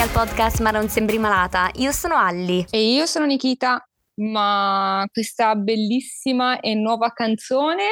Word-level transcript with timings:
al 0.00 0.08
podcast 0.08 0.60
Ma 0.60 0.70
non 0.70 0.88
sembri 0.88 1.18
malata. 1.18 1.70
Io 1.74 1.92
sono 1.92 2.16
Alli. 2.16 2.64
E 2.70 2.90
io 2.92 3.04
sono 3.04 3.26
Nikita. 3.26 3.86
Ma 4.14 5.04
questa 5.12 5.54
bellissima 5.54 6.60
e 6.60 6.74
nuova 6.74 7.12
canzone 7.12 7.84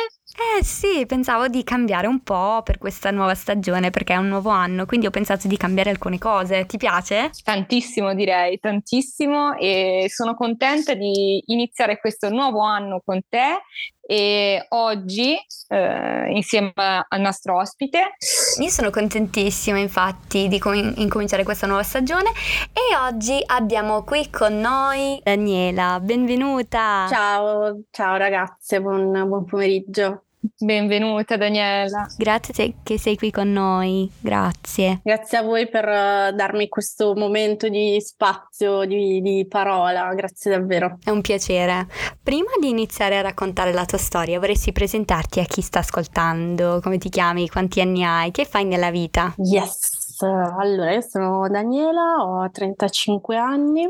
eh 0.59 0.63
sì, 0.63 1.05
pensavo 1.05 1.49
di 1.49 1.65
cambiare 1.65 2.07
un 2.07 2.23
po' 2.23 2.63
per 2.63 2.79
questa 2.79 3.11
nuova 3.11 3.35
stagione 3.35 3.91
perché 3.91 4.13
è 4.13 4.17
un 4.17 4.29
nuovo 4.29 4.51
anno, 4.51 4.87
quindi 4.87 5.07
ho 5.07 5.11
pensato 5.11 5.49
di 5.49 5.57
cambiare 5.57 5.91
alcune 5.91 6.19
cose. 6.19 6.65
Ti 6.65 6.77
piace? 6.77 7.31
Tantissimo 7.43 8.15
direi, 8.15 8.59
tantissimo 8.61 9.55
e 9.57 10.07
sono 10.09 10.35
contenta 10.35 10.95
di 10.95 11.43
iniziare 11.47 11.99
questo 11.99 12.29
nuovo 12.29 12.61
anno 12.61 13.03
con 13.05 13.21
te 13.29 13.63
e 14.01 14.65
oggi 14.71 15.37
eh, 15.69 16.31
insieme 16.31 16.73
al 16.75 17.21
nostro 17.21 17.59
ospite. 17.59 18.15
Io 18.61 18.69
sono 18.69 18.91
contentissima 18.91 19.79
infatti 19.79 20.49
di 20.49 20.59
com- 20.59 20.95
incominciare 20.97 21.43
questa 21.43 21.67
nuova 21.67 21.83
stagione 21.83 22.31
e 22.73 22.97
oggi 22.97 23.43
abbiamo 23.45 24.05
qui 24.05 24.31
con 24.31 24.59
noi 24.61 25.21
Daniela, 25.23 25.99
benvenuta. 26.01 27.07
Ciao, 27.09 27.83
ciao 27.91 28.17
ragazze, 28.17 28.81
buon, 28.81 29.11
buon 29.27 29.45
pomeriggio. 29.45 30.23
Benvenuta 30.57 31.37
Daniela. 31.37 32.07
Grazie 32.17 32.75
che 32.83 32.99
sei 32.99 33.17
qui 33.17 33.31
con 33.31 33.53
noi, 33.53 34.11
grazie. 34.21 35.01
Grazie 35.03 35.39
a 35.39 35.43
voi 35.43 35.69
per 35.69 35.85
uh, 35.85 36.35
darmi 36.35 36.69
questo 36.69 37.15
momento 37.15 37.69
di 37.69 38.01
spazio, 38.01 38.85
di, 38.85 39.21
di, 39.21 39.47
parola, 39.49 40.13
grazie 40.15 40.53
davvero. 40.53 40.99
È 41.03 41.11
un 41.11 41.21
piacere. 41.21 41.87
Prima 42.23 42.51
di 42.61 42.69
iniziare 42.69 43.19
a 43.19 43.23
raccontare 43.23 43.73
la 43.73 43.85
tua 43.85 43.99
storia, 43.99 44.39
vorresti 44.39 44.73
presentarti 44.73 45.41
a 45.41 45.45
chi 45.45 45.61
sta 45.61 45.81
ascoltando, 45.81 46.81
come 46.83 46.99
ti 46.99 47.09
chiami, 47.09 47.49
quanti 47.49 47.81
anni 47.81 48.05
hai, 48.05 48.31
che 48.31 48.45
fai 48.45 48.65
nella 48.65 48.91
vita? 48.91 49.35
Yes, 49.39 50.17
allora 50.23 50.93
io 50.93 51.01
sono 51.01 51.49
Daniela, 51.49 52.25
ho 52.25 52.51
35 52.51 53.37
anni, 53.37 53.89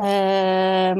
eh, 0.00 0.94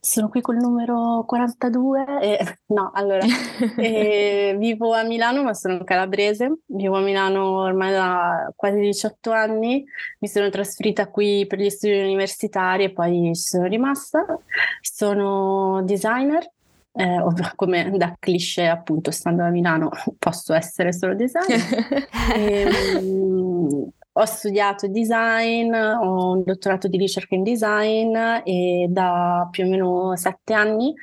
sono 0.00 0.28
qui 0.28 0.40
col 0.40 0.56
numero 0.56 1.24
42 1.26 2.04
e 2.20 2.58
no, 2.68 2.90
allora 2.94 3.24
eh, 3.76 4.54
vivo 4.58 4.92
a 4.92 5.02
Milano 5.02 5.42
ma 5.42 5.54
sono 5.54 5.82
calabrese, 5.84 6.58
vivo 6.66 6.96
a 6.96 7.00
Milano 7.00 7.62
ormai 7.62 7.92
da 7.92 8.52
quasi 8.54 8.78
18 8.80 9.30
anni, 9.30 9.84
mi 10.20 10.28
sono 10.28 10.48
trasferita 10.50 11.08
qui 11.08 11.46
per 11.46 11.58
gli 11.58 11.70
studi 11.70 12.00
universitari 12.00 12.84
e 12.84 12.92
poi 12.92 13.34
ci 13.34 13.42
sono 13.42 13.66
rimasta. 13.66 14.24
Sono 14.80 15.82
designer, 15.84 16.48
eh, 16.92 17.24
come 17.56 17.90
da 17.96 18.14
cliché 18.18 18.66
appunto 18.66 19.10
stando 19.10 19.42
a 19.42 19.48
Milano 19.48 19.90
posso 20.18 20.54
essere 20.54 20.92
solo 20.92 21.14
designer. 21.14 22.08
e, 22.34 22.98
um, 23.00 23.90
ho 24.14 24.24
studiato 24.26 24.88
design, 24.88 25.72
ho 25.72 26.32
un 26.32 26.42
dottorato 26.44 26.86
di 26.86 26.98
ricerca 26.98 27.34
in 27.34 27.42
design 27.42 28.14
e 28.44 28.86
da 28.88 29.48
più 29.50 29.64
o 29.64 29.68
meno 29.68 30.16
sette 30.16 30.52
anni 30.52 30.94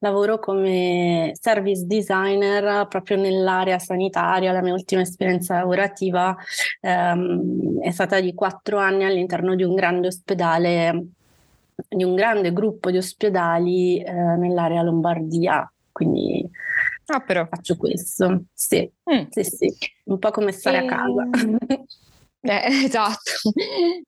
lavoro 0.00 0.38
come 0.38 1.32
service 1.40 1.86
designer 1.86 2.86
proprio 2.88 3.16
nell'area 3.16 3.78
sanitaria. 3.78 4.52
La 4.52 4.62
mia 4.62 4.74
ultima 4.74 5.00
esperienza 5.00 5.56
lavorativa 5.56 6.36
ehm, 6.80 7.80
è 7.80 7.90
stata 7.90 8.20
di 8.20 8.34
quattro 8.34 8.78
anni 8.78 9.04
all'interno 9.04 9.54
di 9.54 9.62
un 9.62 9.74
grande 9.74 10.08
ospedale, 10.08 11.06
di 11.88 12.04
un 12.04 12.14
grande 12.14 12.52
gruppo 12.52 12.90
di 12.90 12.98
ospedali 12.98 14.02
eh, 14.02 14.12
nell'area 14.12 14.82
Lombardia. 14.82 15.70
Quindi 15.92 16.46
ah, 17.06 17.20
però. 17.20 17.46
faccio 17.46 17.76
questo. 17.76 18.44
Sì, 18.52 18.90
mm. 19.12 19.26
sì, 19.30 19.44
sì, 19.44 19.74
un 20.04 20.18
po' 20.18 20.30
come 20.30 20.52
stare 20.52 20.82
e... 20.82 20.86
a 20.86 20.88
casa. 20.88 21.28
Eh, 22.42 22.62
esatto. 22.86 23.52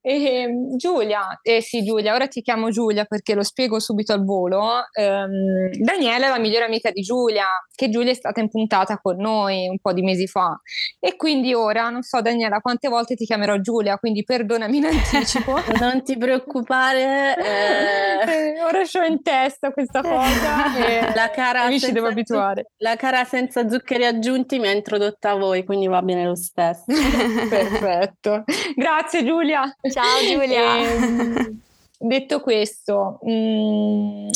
E, 0.01 0.25
ehm, 0.25 0.77
Giulia, 0.77 1.39
eh 1.43 1.61
sì 1.61 1.83
Giulia, 1.85 2.15
ora 2.15 2.29
ti 2.29 2.41
chiamo 2.41 2.71
Giulia 2.71 3.05
perché 3.05 3.35
lo 3.35 3.43
spiego 3.43 3.79
subito 3.79 4.13
al 4.13 4.25
volo. 4.25 4.61
Um, 4.99 5.71
Daniela 5.79 6.27
è 6.27 6.29
la 6.31 6.39
migliore 6.39 6.65
amica 6.65 6.91
di 6.91 7.03
Giulia, 7.03 7.47
che 7.75 7.91
Giulia 7.91 8.13
è 8.13 8.15
stata 8.15 8.41
in 8.41 8.49
puntata 8.49 8.99
con 8.99 9.17
noi 9.17 9.69
un 9.69 9.79
po' 9.79 9.93
di 9.93 10.03
mesi 10.03 10.27
fa. 10.27 10.59
E 10.99 11.17
quindi 11.17 11.53
ora, 11.53 11.91
non 11.91 12.03
so 12.03 12.21
Daniela, 12.23 12.61
quante 12.61 12.89
volte 12.89 13.15
ti 13.15 13.27
chiamerò 13.27 13.59
Giulia, 13.59 13.99
quindi 13.99 14.25
perdonami 14.25 14.77
in 14.79 14.87
anticipo. 14.87 15.61
non 15.79 16.03
ti 16.03 16.17
preoccupare. 16.17 17.37
Eh... 17.37 18.63
ora 18.63 18.81
ho 18.81 19.05
in 19.05 19.23
testa 19.23 19.73
questa 19.73 20.01
cosa 20.01 20.77
e 20.77 21.13
la 21.15 21.31
cara 21.31 21.69
mi 21.69 21.79
ci 21.79 21.93
devo 21.93 22.07
abituare. 22.07 22.73
La 22.79 22.97
cara 22.97 23.25
senza 23.25 23.69
zuccheri 23.69 24.07
aggiunti 24.07 24.59
mi 24.59 24.69
ha 24.69 24.73
introdotta 24.73 25.31
a 25.31 25.35
voi, 25.35 25.65
quindi 25.65 25.87
va 25.87 26.01
bene 26.01 26.25
lo 26.25 26.35
stesso. 26.35 26.85
Perfetto 26.87 28.22
tutto. 28.23 28.45
Grazie 28.77 29.25
Giulia. 29.25 29.63
Ciao 29.91 30.21
Giulia. 30.25 30.79
E, 30.79 30.83
ehm, 30.85 31.61
detto 31.99 32.41
questo, 32.41 33.19
mh, 33.23 33.33
mm, 33.33 34.29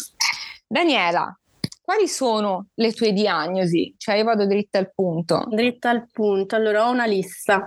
Daniela, 0.66 1.38
quali 1.80 2.08
sono 2.08 2.66
le 2.74 2.92
tue 2.92 3.12
diagnosi? 3.12 3.94
Cioè 3.96 4.16
io 4.16 4.24
vado 4.24 4.44
dritta 4.44 4.78
al 4.78 4.90
punto. 4.92 5.44
Dritta 5.48 5.88
al 5.88 6.08
punto, 6.10 6.56
allora 6.56 6.88
ho 6.88 6.90
una 6.90 7.06
lista. 7.06 7.64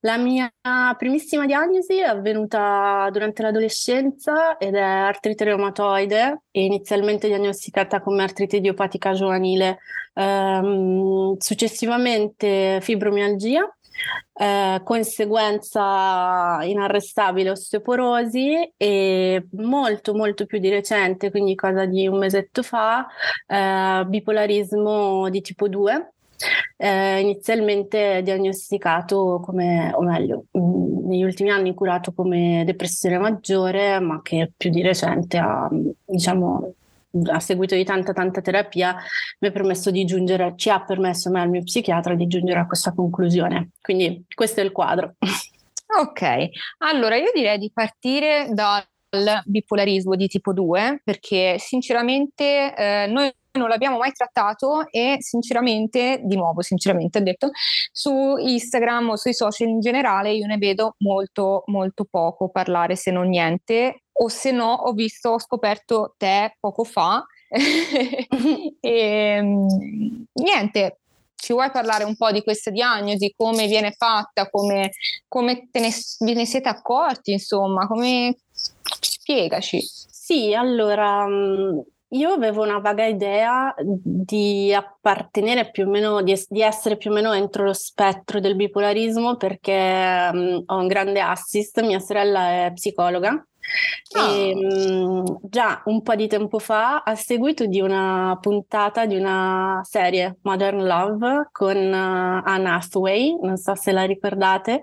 La 0.00 0.18
mia 0.18 0.52
primissima 0.98 1.46
diagnosi 1.46 1.98
è 1.98 2.02
avvenuta 2.02 3.08
durante 3.10 3.40
l'adolescenza 3.40 4.58
ed 4.58 4.74
è 4.74 4.80
artrite 4.80 5.44
reumatoide, 5.44 6.42
inizialmente 6.50 7.28
diagnosticata 7.28 8.02
come 8.02 8.22
artrite 8.22 8.56
idiopatica 8.56 9.14
giovanile, 9.14 9.78
ehm, 10.12 11.38
successivamente 11.38 12.78
fibromialgia 12.82 13.66
eh, 14.34 14.80
conseguenza 14.84 16.58
inarrestabile 16.62 17.50
osteoporosi 17.50 18.72
e 18.76 19.46
molto 19.52 20.14
molto 20.14 20.46
più 20.46 20.58
di 20.58 20.68
recente, 20.68 21.30
quindi 21.30 21.54
cosa 21.54 21.84
di 21.84 22.06
un 22.06 22.18
mesetto 22.18 22.62
fa, 22.62 23.06
eh, 23.46 24.04
bipolarismo 24.06 25.28
di 25.28 25.40
tipo 25.40 25.68
2. 25.68 26.12
Eh, 26.76 27.20
inizialmente 27.20 28.20
diagnosticato 28.24 29.40
come, 29.44 29.92
o 29.94 30.02
meglio, 30.02 30.46
mh, 30.50 31.06
negli 31.06 31.22
ultimi 31.22 31.50
anni 31.50 31.72
curato 31.72 32.12
come 32.12 32.64
depressione 32.66 33.16
maggiore, 33.18 34.00
ma 34.00 34.20
che 34.22 34.50
più 34.56 34.70
di 34.70 34.82
recente 34.82 35.38
ha, 35.38 35.68
diciamo, 36.04 36.74
a 37.30 37.40
seguito 37.40 37.74
di 37.74 37.84
tanta 37.84 38.12
tanta 38.12 38.40
terapia 38.40 38.96
mi 39.40 39.48
ha 39.48 39.50
permesso 39.50 39.90
di 39.90 40.04
giungere, 40.04 40.54
ci 40.56 40.70
ha 40.70 40.82
permesso 40.82 41.30
me, 41.30 41.40
al 41.40 41.50
mio 41.50 41.62
psichiatra, 41.62 42.14
di 42.14 42.26
giungere 42.26 42.60
a 42.60 42.66
questa 42.66 42.92
conclusione. 42.92 43.70
Quindi 43.80 44.24
questo 44.34 44.60
è 44.60 44.64
il 44.64 44.72
quadro. 44.72 45.14
Ok, 45.94 46.48
allora 46.78 47.16
io 47.16 47.30
direi 47.34 47.58
di 47.58 47.70
partire 47.70 48.48
dal 48.50 48.82
bipolarismo 49.44 50.16
di 50.16 50.26
tipo 50.26 50.54
2 50.54 51.02
perché 51.04 51.56
sinceramente 51.58 52.74
eh, 52.74 53.06
noi 53.08 53.30
non 53.58 53.68
l'abbiamo 53.68 53.98
mai 53.98 54.12
trattato 54.12 54.88
e 54.90 55.16
sinceramente, 55.20 56.20
di 56.24 56.36
nuovo, 56.36 56.62
sinceramente 56.62 57.18
ho 57.18 57.22
detto, 57.22 57.50
su 57.90 58.36
Instagram 58.38 59.10
o 59.10 59.16
sui 59.16 59.34
social 59.34 59.68
in 59.68 59.80
generale 59.80 60.32
io 60.32 60.46
ne 60.46 60.56
vedo 60.56 60.94
molto, 60.98 61.64
molto 61.66 62.06
poco 62.08 62.48
parlare, 62.48 62.96
se 62.96 63.10
non 63.10 63.28
niente, 63.28 64.01
o 64.12 64.28
se 64.28 64.52
no 64.52 64.72
ho 64.72 64.92
visto, 64.92 65.30
ho 65.30 65.38
scoperto 65.38 66.14
te 66.16 66.56
poco 66.60 66.84
fa. 66.84 67.24
E 68.84 69.40
niente, 70.32 70.98
ci 71.42 71.52
vuoi 71.52 71.70
parlare 71.70 72.04
un 72.04 72.16
po' 72.16 72.30
di 72.30 72.42
questa 72.42 72.70
diagnosi, 72.70 73.34
come 73.36 73.66
viene 73.66 73.92
fatta, 73.92 74.48
come, 74.48 74.90
come 75.28 75.68
te 75.70 75.80
ne, 75.80 75.90
ve 76.20 76.34
ne 76.34 76.46
siete 76.46 76.68
accorti, 76.68 77.32
insomma, 77.32 77.86
come 77.86 78.36
spiegaci. 79.00 79.80
Sì, 79.80 80.54
allora 80.54 81.26
io 82.08 82.30
avevo 82.30 82.62
una 82.62 82.78
vaga 82.78 83.06
idea 83.06 83.74
di 83.78 84.72
appartenere 84.72 85.70
più 85.70 85.86
o 85.86 85.90
meno, 85.90 86.22
di, 86.22 86.34
di 86.48 86.62
essere 86.62 86.96
più 86.96 87.10
o 87.10 87.14
meno 87.14 87.32
entro 87.32 87.64
lo 87.64 87.72
spettro 87.72 88.38
del 88.38 88.54
bipolarismo 88.54 89.36
perché 89.36 90.30
um, 90.32 90.62
ho 90.64 90.76
un 90.76 90.86
grande 90.86 91.20
assist, 91.20 91.80
mia 91.82 91.98
sorella 91.98 92.66
è 92.66 92.72
psicologa 92.72 93.44
Oh. 94.14 94.28
E, 94.28 94.54
um, 94.54 95.38
già 95.42 95.82
un 95.86 96.02
po' 96.02 96.14
di 96.14 96.26
tempo 96.26 96.58
fa, 96.58 97.02
a 97.02 97.14
seguito 97.14 97.66
di 97.66 97.80
una 97.80 98.36
puntata 98.40 99.06
di 99.06 99.16
una 99.16 99.80
serie 99.84 100.38
Modern 100.42 100.84
Love 100.84 101.48
con 101.50 101.76
uh, 101.76 102.42
Anne 102.44 102.70
Hathaway, 102.70 103.38
non 103.40 103.56
so 103.56 103.74
se 103.74 103.92
la 103.92 104.04
ricordate, 104.04 104.80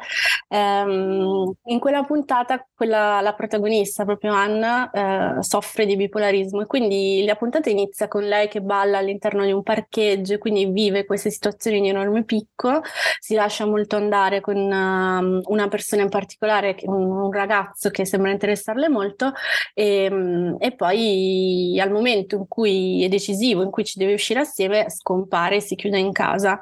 um, 0.50 1.54
in 1.66 1.80
quella 1.80 2.04
puntata 2.04 2.66
quella, 2.74 3.22
la 3.22 3.34
protagonista, 3.34 4.06
proprio 4.06 4.34
Anne, 4.34 4.90
uh, 4.92 5.42
soffre 5.42 5.86
di 5.86 5.96
bipolarismo 5.96 6.62
e 6.62 6.66
quindi 6.66 7.24
la 7.26 7.36
puntata 7.36 7.70
inizia 7.70 8.08
con 8.08 8.24
lei 8.24 8.48
che 8.48 8.62
balla 8.62 8.98
all'interno 8.98 9.46
di 9.46 9.52
un 9.52 9.64
parcheggio 9.64 10.34
e 10.34 10.38
quindi 10.38 10.66
vive 10.66 11.06
queste 11.06 11.30
situazioni 11.30 11.82
di 11.82 11.90
enorme 11.90 12.24
picco, 12.24 12.82
si 13.20 13.36
lascia 13.36 13.66
molto 13.66 13.96
andare 13.96 14.42
con 14.42 14.56
uh, 14.58 15.42
una 15.52 15.68
persona 15.68 16.02
in 16.02 16.10
particolare, 16.10 16.78
un, 16.84 17.12
un 17.12 17.32
ragazzo 17.32 17.90
che 17.90 18.06
sembra 18.06 18.32
interessarle 18.70 18.90
molto 18.90 19.34
e, 19.74 20.04
ehm, 20.06 20.58
e, 20.60 20.76
poi 20.76 21.80
al 21.80 21.92
momento 21.92 22.36
in 22.36 22.48
cui 22.48 23.04
è 23.04 23.10
decisivo, 23.10 23.64
in 23.64 23.72
cui 23.72 23.84
ci 23.84 23.98
deve 23.98 24.14
uscire 24.14 24.42
assieme, 24.42 24.90
scompare 24.90 25.58
e 25.58 25.62
si 25.62 25.76
chiude 25.76 26.00
in 26.00 26.12
casa. 26.12 26.60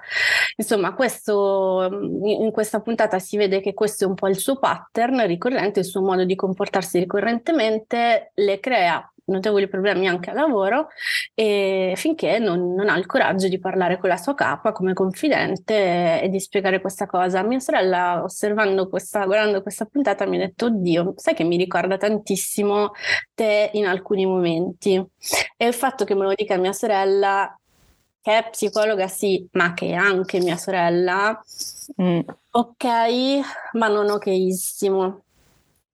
Insomma, 0.56 0.94
questo, 0.94 1.88
in 2.24 2.51
questa 2.51 2.81
puntata 2.81 3.19
si 3.19 3.38
vede 3.38 3.59
che 3.62 3.74
questo 3.74 4.06
è 4.06 4.07
un 4.07 4.15
po' 4.15 4.27
il 4.27 4.38
suo 4.38 4.57
pattern 4.57 5.25
ricorrente, 5.27 5.80
il 5.80 5.86
suo 5.86 6.01
modo 6.01 6.24
di 6.24 6.36
comportarsi 6.36 7.00
ricorrentemente, 7.00 8.31
le 8.36 8.59
crea 8.59 9.12
notevoli 9.27 9.68
problemi 9.68 10.07
anche 10.07 10.29
al 10.29 10.35
lavoro 10.35 10.88
e 11.33 11.94
finché 11.95 12.39
non, 12.39 12.74
non, 12.74 12.89
ha 12.89 12.97
il 12.97 13.06
coraggio 13.06 13.47
di 13.47 13.59
parlare 13.59 13.97
con 13.97 14.09
la 14.09 14.18
sua 14.18 14.33
capa 14.33 14.71
come 14.71 14.94
confidente 14.94 16.21
e 16.21 16.29
di 16.29 16.39
spiegare 16.39 16.81
questa 16.81 17.06
cosa. 17.06 17.44
Mia 17.44 17.59
sorella, 17.59 18.24
osservando 18.24 18.89
questa, 18.89 19.25
guardando 19.25 19.62
questa 19.62 19.85
puntata, 19.85 20.25
mi 20.25 20.38
ha 20.38 20.39
detto: 20.39 20.65
Oddio, 20.65 21.13
sai 21.18 21.33
che 21.33 21.44
mi 21.44 21.57
ricorda 21.57 21.97
tantissimo 21.97 22.91
te 23.33 23.69
in 23.74 23.85
alcuni 23.85 24.25
momenti. 24.25 25.03
E 25.57 25.68
il 25.68 25.73
fatto 25.73 26.06
che 26.06 26.15
me 26.15 26.23
lo 26.23 26.33
dica 26.35 26.57
mia 26.57 26.73
sorella, 26.73 27.57
che 28.21 28.38
è 28.38 28.50
psicologa, 28.50 29.07
sì, 29.07 29.47
ma 29.53 29.73
che 29.73 29.88
è 29.88 29.94
anche 29.94 30.39
mia 30.39 30.57
sorella, 30.57 31.39
mm. 32.01 32.19
ok, 32.51 32.85
ma 33.73 33.88
non 33.88 34.09
okissimo. 34.09 35.21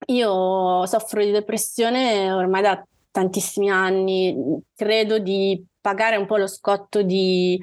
Io 0.08 0.86
soffro 0.86 1.24
di 1.24 1.32
depressione 1.32 2.32
ormai 2.32 2.62
da 2.62 2.86
tantissimi 3.14 3.70
anni, 3.70 4.36
credo 4.76 5.20
di 5.20 5.64
pagare 5.80 6.16
un 6.16 6.26
po' 6.26 6.38
lo 6.38 6.48
scotto 6.48 7.02
di 7.02 7.62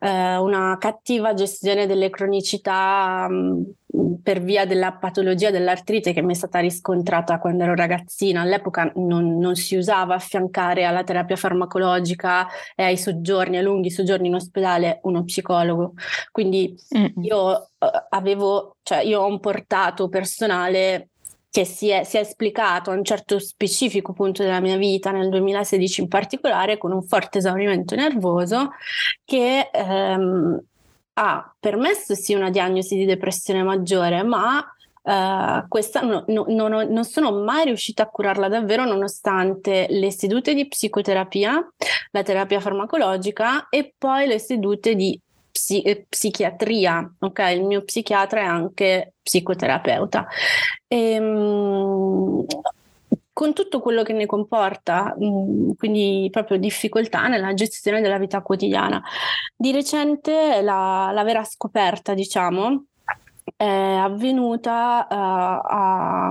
eh, 0.00 0.36
una 0.36 0.76
cattiva 0.78 1.32
gestione 1.32 1.86
delle 1.86 2.10
cronicità 2.10 3.26
mh, 3.28 3.64
mm, 3.96 4.12
per 4.22 4.42
via 4.42 4.66
della 4.66 4.92
patologia 4.92 5.50
dell'artrite 5.50 6.12
che 6.12 6.20
mi 6.20 6.34
è 6.34 6.36
stata 6.36 6.60
riscontrata 6.60 7.38
quando 7.38 7.64
ero 7.64 7.74
ragazzina. 7.74 8.42
All'epoca 8.42 8.92
non, 8.96 9.38
non 9.38 9.56
si 9.56 9.76
usava 9.76 10.14
affiancare 10.14 10.84
alla 10.84 11.02
terapia 11.02 11.36
farmacologica 11.36 12.46
e 12.76 12.84
ai 12.84 12.98
soggiorni, 12.98 13.56
ai 13.56 13.64
lunghi 13.64 13.90
soggiorni 13.90 14.28
in 14.28 14.34
ospedale, 14.34 15.00
uno 15.04 15.24
psicologo. 15.24 15.94
Quindi 16.30 16.76
mm-hmm. 16.94 17.22
io 17.22 17.70
eh, 17.78 18.06
avevo, 18.10 18.76
cioè 18.82 19.00
io 19.00 19.22
ho 19.22 19.26
un 19.26 19.40
portato 19.40 20.08
personale 20.10 21.11
che 21.52 21.66
si 21.66 21.90
è, 21.90 22.02
si 22.02 22.16
è, 22.16 22.20
esplicato 22.20 22.90
a 22.90 22.94
un 22.94 23.04
certo 23.04 23.38
specifico 23.38 24.14
punto 24.14 24.42
della 24.42 24.60
mia 24.60 24.78
vita, 24.78 25.10
nel 25.10 25.28
2016 25.28 26.00
in 26.00 26.08
particolare, 26.08 26.78
con 26.78 26.92
un 26.92 27.02
forte 27.02 27.38
esaurimento 27.38 27.94
nervoso 27.94 28.70
che 29.22 29.68
ehm, 29.70 30.58
ha 31.12 31.54
permesso 31.60 32.14
sì 32.14 32.32
una 32.32 32.48
diagnosi 32.48 32.96
di 32.96 33.04
depressione 33.04 33.62
maggiore, 33.62 34.22
ma 34.22 34.66
Uh, 35.04 35.66
questa 35.66 36.00
no, 36.00 36.22
no, 36.28 36.44
no, 36.46 36.84
non 36.84 37.04
sono 37.04 37.32
mai 37.32 37.64
riuscita 37.64 38.04
a 38.04 38.06
curarla 38.06 38.46
davvero 38.46 38.84
nonostante 38.84 39.88
le 39.90 40.12
sedute 40.12 40.54
di 40.54 40.68
psicoterapia, 40.68 41.72
la 42.12 42.22
terapia 42.22 42.60
farmacologica 42.60 43.68
e 43.68 43.94
poi 43.98 44.28
le 44.28 44.38
sedute 44.38 44.94
di 44.94 45.20
psi- 45.62 45.82
eh, 45.82 46.06
psichiatria, 46.08 47.14
ok? 47.20 47.38
Il 47.54 47.62
mio 47.64 47.84
psichiatra 47.84 48.40
è 48.40 48.44
anche 48.44 49.14
psicoterapeuta. 49.22 50.26
E, 50.88 50.96
ehm, 50.96 52.44
con 53.32 53.54
tutto 53.54 53.80
quello 53.80 54.02
che 54.02 54.12
ne 54.12 54.26
comporta, 54.26 55.16
mm, 55.18 55.72
quindi 55.78 56.28
proprio 56.30 56.58
difficoltà 56.58 57.28
nella 57.28 57.54
gestione 57.54 58.00
della 58.00 58.18
vita 58.18 58.42
quotidiana. 58.42 59.02
Di 59.56 59.72
recente 59.72 60.60
la, 60.62 61.10
la 61.12 61.22
vera 61.24 61.44
scoperta, 61.44 62.14
diciamo, 62.14 62.86
è 63.56 63.64
avvenuta 63.64 65.06
uh, 65.08 65.14
a 65.14 66.30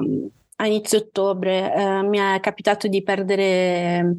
a 0.62 0.68
inizio 0.68 1.00
ottobre 1.00 1.74
eh, 1.74 2.02
mi 2.04 2.19
è 2.19 2.40
capitato 2.40 2.88
di 2.88 3.02
perdere 3.02 4.18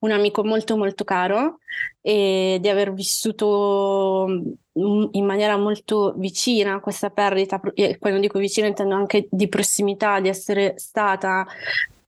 un 0.00 0.10
amico 0.10 0.44
molto 0.44 0.76
molto 0.76 1.04
caro 1.04 1.60
e 2.00 2.58
di 2.60 2.68
aver 2.68 2.92
vissuto 2.92 4.26
mm, 4.28 5.04
in 5.12 5.24
maniera 5.24 5.56
molto 5.56 6.14
vicina 6.16 6.80
questa 6.80 7.10
perdita, 7.10 7.60
e 7.74 7.98
quando 7.98 8.18
dico 8.18 8.40
vicina 8.40 8.66
intendo 8.66 8.96
anche 8.96 9.28
di 9.30 9.48
prossimità, 9.48 10.18
di 10.18 10.28
essere 10.28 10.74
stata 10.78 11.46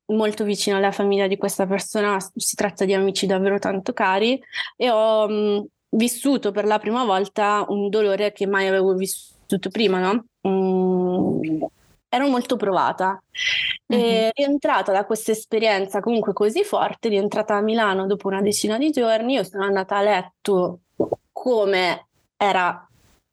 molto 0.07 0.45
vicina 0.45 0.77
alla 0.79 0.93
famiglia 0.93 1.29
di 1.29 1.37
questa 1.37 1.67
persona, 1.67 2.19
si 2.35 2.57
tratta 2.57 2.85
di 2.85 2.93
amici 2.93 3.27
davvero 3.27 3.59
tanto 3.61 3.93
cari 3.93 4.41
e 4.77 4.91
ho 4.91 5.29
mh, 5.29 5.33
mm, 5.33 5.65
vissuto 5.91 6.51
per 6.51 6.65
la 6.65 6.81
prima 6.81 7.05
volta 7.05 7.65
un 7.69 7.89
dolore 7.89 8.33
che 8.33 8.47
mai 8.47 8.67
avevo 8.67 8.95
vissuto 8.95 9.69
prima, 9.71 10.01
no? 10.01 10.25
Mm, 10.49 11.63
ero 12.09 12.29
molto 12.29 12.57
provata. 12.57 13.21
Mm-hmm. 13.93 14.03
E 14.03 14.33
rientrata 14.35 14.93
da 14.93 15.05
questa 15.05 15.33
esperienza 15.33 16.01
comunque 16.01 16.33
così 16.33 16.65
forte, 16.65 17.09
rientrata 17.09 17.55
a 17.55 17.61
Milano 17.61 18.07
dopo 18.07 18.29
una 18.29 18.43
decina 18.43 18.79
di 18.79 18.91
giorni, 18.91 19.35
io 19.35 19.45
sono 19.45 19.65
andata 19.65 19.97
a 19.97 20.03
letto 20.03 20.81
come 21.33 22.07
era 22.37 22.89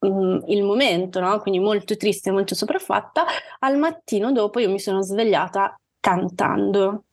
mm, 0.05 0.39
il 0.47 0.63
momento, 0.63 1.19
no? 1.19 1.39
quindi 1.39 1.59
molto 1.59 1.97
triste, 1.97 2.31
molto 2.31 2.55
sopraffatta. 2.55 3.25
Al 3.59 3.77
mattino 3.77 4.31
dopo 4.31 4.59
io 4.59 4.69
mi 4.69 4.79
sono 4.79 5.01
svegliata 5.01 5.79
cantando. 5.99 7.05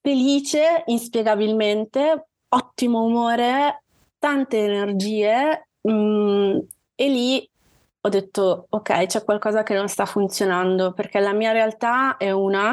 Felice, 0.00 0.82
inspiegabilmente, 0.86 2.26
ottimo 2.48 3.04
umore, 3.04 3.84
tante 4.18 4.58
energie 4.58 5.68
mh, 5.80 5.92
mm, 5.92 6.58
e 6.94 7.08
lì 7.08 7.48
ho 8.06 8.08
detto 8.10 8.66
ok, 8.68 9.06
c'è 9.06 9.24
qualcosa 9.24 9.62
che 9.62 9.74
non 9.74 9.88
sta 9.88 10.04
funzionando 10.04 10.92
perché 10.92 11.20
la 11.20 11.32
mia 11.32 11.52
realtà 11.52 12.18
è 12.18 12.30
una, 12.30 12.72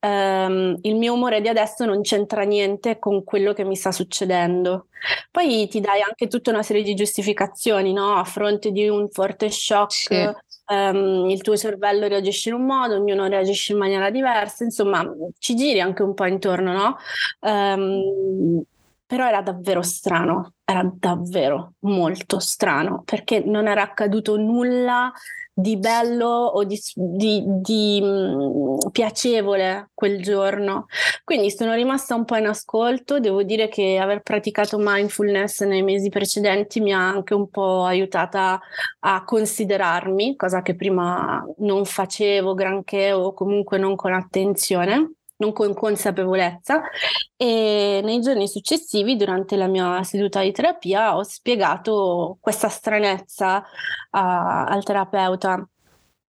um, 0.00 0.78
il 0.80 0.94
mio 0.96 1.12
umore 1.12 1.42
di 1.42 1.48
adesso 1.48 1.84
non 1.84 2.00
c'entra 2.00 2.42
niente 2.42 2.98
con 2.98 3.22
quello 3.22 3.52
che 3.52 3.64
mi 3.64 3.76
sta 3.76 3.92
succedendo. 3.92 4.86
Poi 5.30 5.68
ti 5.68 5.80
dai 5.80 6.00
anche 6.00 6.26
tutta 6.26 6.50
una 6.50 6.62
serie 6.62 6.82
di 6.82 6.94
giustificazioni, 6.94 7.92
no? 7.92 8.14
A 8.14 8.24
fronte 8.24 8.70
di 8.70 8.88
un 8.88 9.08
forte 9.10 9.50
shock. 9.50 9.92
Sì. 9.92 10.30
Um, 10.68 11.28
il 11.30 11.42
tuo 11.42 11.56
cervello 11.56 12.08
reagisce 12.08 12.48
in 12.48 12.56
un 12.56 12.64
modo, 12.64 12.94
ognuno 12.94 13.28
reagisce 13.28 13.72
in 13.72 13.78
maniera 13.78 14.10
diversa, 14.10 14.64
insomma, 14.64 15.04
ci 15.38 15.54
giri 15.54 15.80
anche 15.80 16.02
un 16.02 16.12
po' 16.12 16.24
intorno, 16.24 16.72
no? 16.72 16.96
Um, 17.40 18.62
però 19.06 19.28
era 19.28 19.42
davvero 19.42 19.82
strano, 19.82 20.54
era 20.68 20.82
davvero 20.92 21.74
molto 21.80 22.40
strano 22.40 23.02
perché 23.04 23.40
non 23.44 23.68
era 23.68 23.82
accaduto 23.82 24.36
nulla 24.36 25.12
di 25.58 25.78
bello 25.78 26.26
o 26.26 26.64
di, 26.64 26.78
di, 26.94 27.42
di 27.46 28.00
mh, 28.02 28.90
piacevole 28.90 29.90
quel 29.94 30.20
giorno. 30.20 30.86
Quindi 31.24 31.50
sono 31.52 31.72
rimasta 31.74 32.16
un 32.16 32.24
po' 32.24 32.36
in 32.36 32.46
ascolto, 32.46 33.20
devo 33.20 33.42
dire 33.44 33.68
che 33.68 33.96
aver 33.98 34.20
praticato 34.22 34.76
mindfulness 34.78 35.62
nei 35.62 35.82
mesi 35.82 36.08
precedenti 36.10 36.80
mi 36.80 36.92
ha 36.92 37.08
anche 37.08 37.32
un 37.32 37.48
po' 37.48 37.84
aiutata 37.84 38.60
a 39.00 39.24
considerarmi, 39.24 40.34
cosa 40.36 40.62
che 40.62 40.74
prima 40.74 41.42
non 41.58 41.84
facevo 41.84 42.54
granché 42.54 43.12
o 43.12 43.32
comunque 43.32 43.78
non 43.78 43.94
con 43.94 44.12
attenzione 44.12 45.12
non 45.36 45.52
con 45.52 45.74
consapevolezza 45.74 46.82
e 47.36 48.00
nei 48.02 48.20
giorni 48.20 48.48
successivi 48.48 49.16
durante 49.16 49.56
la 49.56 49.66
mia 49.66 50.02
seduta 50.02 50.40
di 50.40 50.52
terapia 50.52 51.16
ho 51.16 51.22
spiegato 51.22 52.38
questa 52.40 52.68
stranezza 52.68 53.62
a, 54.10 54.64
al 54.64 54.82
terapeuta 54.84 55.68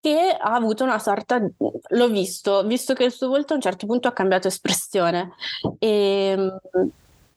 che 0.01 0.37
ha 0.39 0.53
avuto 0.55 0.85
una 0.85 0.99
sorta, 0.99 1.41
l'ho 1.41 2.09
visto, 2.09 2.63
visto 2.65 2.93
che 2.93 3.05
il 3.05 3.11
suo 3.11 3.29
volto 3.29 3.55
a 3.55 3.57
un 3.57 3.63
certo 3.63 3.87
punto 3.87 4.07
ha 4.07 4.13
cambiato 4.13 4.49
espressione 4.49 5.33
e, 5.79 6.59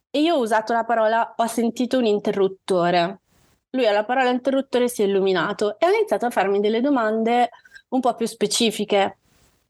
e 0.10 0.20
io 0.20 0.36
ho 0.36 0.40
usato 0.40 0.74
la 0.74 0.84
parola 0.84 1.34
ho 1.38 1.48
sentito 1.48 1.98
un 1.98 2.06
interruttore. 2.06 3.22
Lui 3.70 3.88
alla 3.88 4.04
parola 4.04 4.32
interruttore 4.32 4.90
si 4.90 5.02
è 5.02 5.06
illuminato 5.06 5.80
e 5.80 5.86
ha 5.86 5.90
iniziato 5.94 6.26
a 6.26 6.30
farmi 6.30 6.60
delle 6.60 6.82
domande 6.82 7.52
un 7.90 8.02
po' 8.02 8.14
più 8.16 8.26
specifiche 8.26 9.18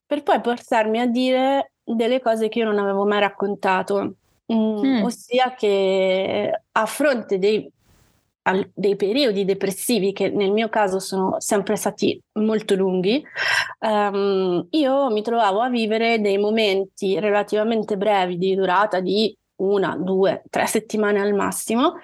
per 0.03 0.23
poi 0.23 0.41
portarmi 0.41 0.99
a 0.99 1.05
dire 1.05 1.73
delle 1.95 2.21
cose 2.21 2.49
che 2.49 2.59
io 2.59 2.65
non 2.65 2.79
avevo 2.79 3.05
mai 3.05 3.19
raccontato, 3.19 4.15
mm, 4.51 4.85
mm. 4.85 5.03
ossia 5.03 5.53
che 5.55 6.61
a 6.71 6.85
fronte 6.85 7.39
dei, 7.39 7.69
al, 8.43 8.69
dei, 8.73 8.95
periodi 8.95 9.45
depressivi, 9.45 10.11
che 10.11 10.29
nel 10.29 10.51
mio 10.51 10.69
caso 10.69 10.99
sono 10.99 11.35
sempre 11.39 11.75
stati 11.77 12.19
molto 12.33 12.75
lunghi, 12.75 13.23
um, 13.79 14.67
io 14.71 15.09
mi 15.09 15.21
trovavo 15.21 15.61
a 15.61 15.69
vivere 15.69 16.19
dei 16.19 16.37
momenti 16.37 17.19
relativamente 17.19 17.97
brevi 17.97 18.37
di 18.37 18.55
durata 18.55 18.99
di 18.99 19.35
una, 19.57 19.95
due, 19.95 20.43
tre 20.49 20.67
settimane 20.67 21.19
al 21.21 21.33
massimo, 21.33 21.95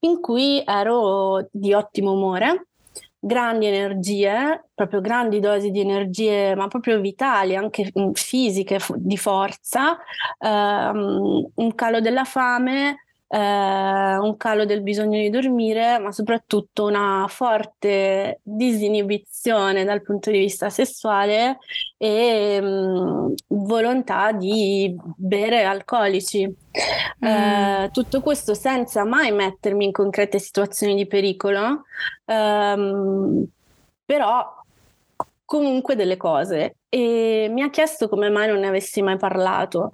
in 0.00 0.20
cui 0.20 0.62
ero 0.64 1.48
di 1.50 1.72
ottimo 1.74 2.12
umore 2.12 2.68
grandi 3.24 3.66
energie, 3.66 4.64
proprio 4.74 5.00
grandi 5.00 5.38
dosi 5.38 5.70
di 5.70 5.78
energie, 5.78 6.56
ma 6.56 6.66
proprio 6.66 7.00
vitali, 7.00 7.54
anche 7.54 7.92
fisiche, 8.14 8.80
di 8.96 9.16
forza, 9.16 9.96
um, 10.38 11.48
un 11.54 11.74
calo 11.76 12.00
della 12.00 12.24
fame, 12.24 12.96
eh, 13.32 14.18
un 14.18 14.36
calo 14.36 14.66
del 14.66 14.82
bisogno 14.82 15.18
di 15.18 15.30
dormire, 15.30 15.98
ma 15.98 16.12
soprattutto 16.12 16.84
una 16.84 17.24
forte 17.30 18.40
disinibizione 18.42 19.84
dal 19.84 20.02
punto 20.02 20.30
di 20.30 20.38
vista 20.38 20.68
sessuale 20.68 21.56
e 21.96 22.60
mh, 22.60 22.66
mm, 22.66 23.32
volontà 23.46 24.32
di 24.32 24.94
bere 25.16 25.64
alcolici. 25.64 26.46
Mm. 26.46 27.26
Eh, 27.26 27.90
tutto 27.90 28.20
questo 28.20 28.52
senza 28.52 29.04
mai 29.04 29.32
mettermi 29.32 29.86
in 29.86 29.92
concrete 29.92 30.38
situazioni 30.38 30.94
di 30.94 31.06
pericolo, 31.06 31.84
ehm, 32.26 33.46
però 34.04 34.61
comunque 35.52 35.96
delle 35.96 36.16
cose 36.16 36.76
e 36.88 37.46
mi 37.50 37.60
ha 37.60 37.68
chiesto 37.68 38.08
come 38.08 38.30
mai 38.30 38.48
non 38.48 38.60
ne 38.60 38.68
avessi 38.68 39.02
mai 39.02 39.18
parlato 39.18 39.90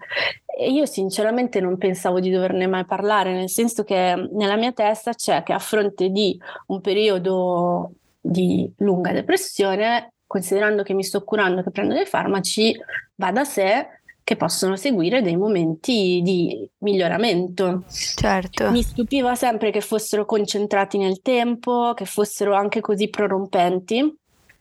e 0.46 0.70
io 0.70 0.86
sinceramente 0.86 1.60
non 1.60 1.76
pensavo 1.76 2.20
di 2.20 2.30
doverne 2.30 2.68
mai 2.68 2.84
parlare, 2.84 3.32
nel 3.32 3.50
senso 3.50 3.82
che 3.82 4.14
nella 4.34 4.54
mia 4.54 4.70
testa 4.70 5.14
c'è 5.14 5.42
che 5.42 5.52
a 5.52 5.58
fronte 5.58 6.10
di 6.10 6.40
un 6.66 6.80
periodo 6.80 7.90
di 8.20 8.72
lunga 8.76 9.10
depressione, 9.10 10.12
considerando 10.28 10.84
che 10.84 10.94
mi 10.94 11.02
sto 11.02 11.24
curando, 11.24 11.64
che 11.64 11.72
prendo 11.72 11.94
dei 11.94 12.06
farmaci, 12.06 12.76
va 13.16 13.32
da 13.32 13.42
sé 13.42 13.88
che 14.22 14.36
possono 14.36 14.76
seguire 14.76 15.22
dei 15.22 15.36
momenti 15.36 16.20
di 16.22 16.70
miglioramento. 16.78 17.82
Certo. 17.88 18.70
Mi 18.70 18.82
stupiva 18.82 19.34
sempre 19.34 19.72
che 19.72 19.80
fossero 19.80 20.24
concentrati 20.24 20.98
nel 20.98 21.20
tempo, 21.20 21.94
che 21.96 22.04
fossero 22.04 22.54
anche 22.54 22.80
così 22.80 23.08
prorompenti 23.08 24.17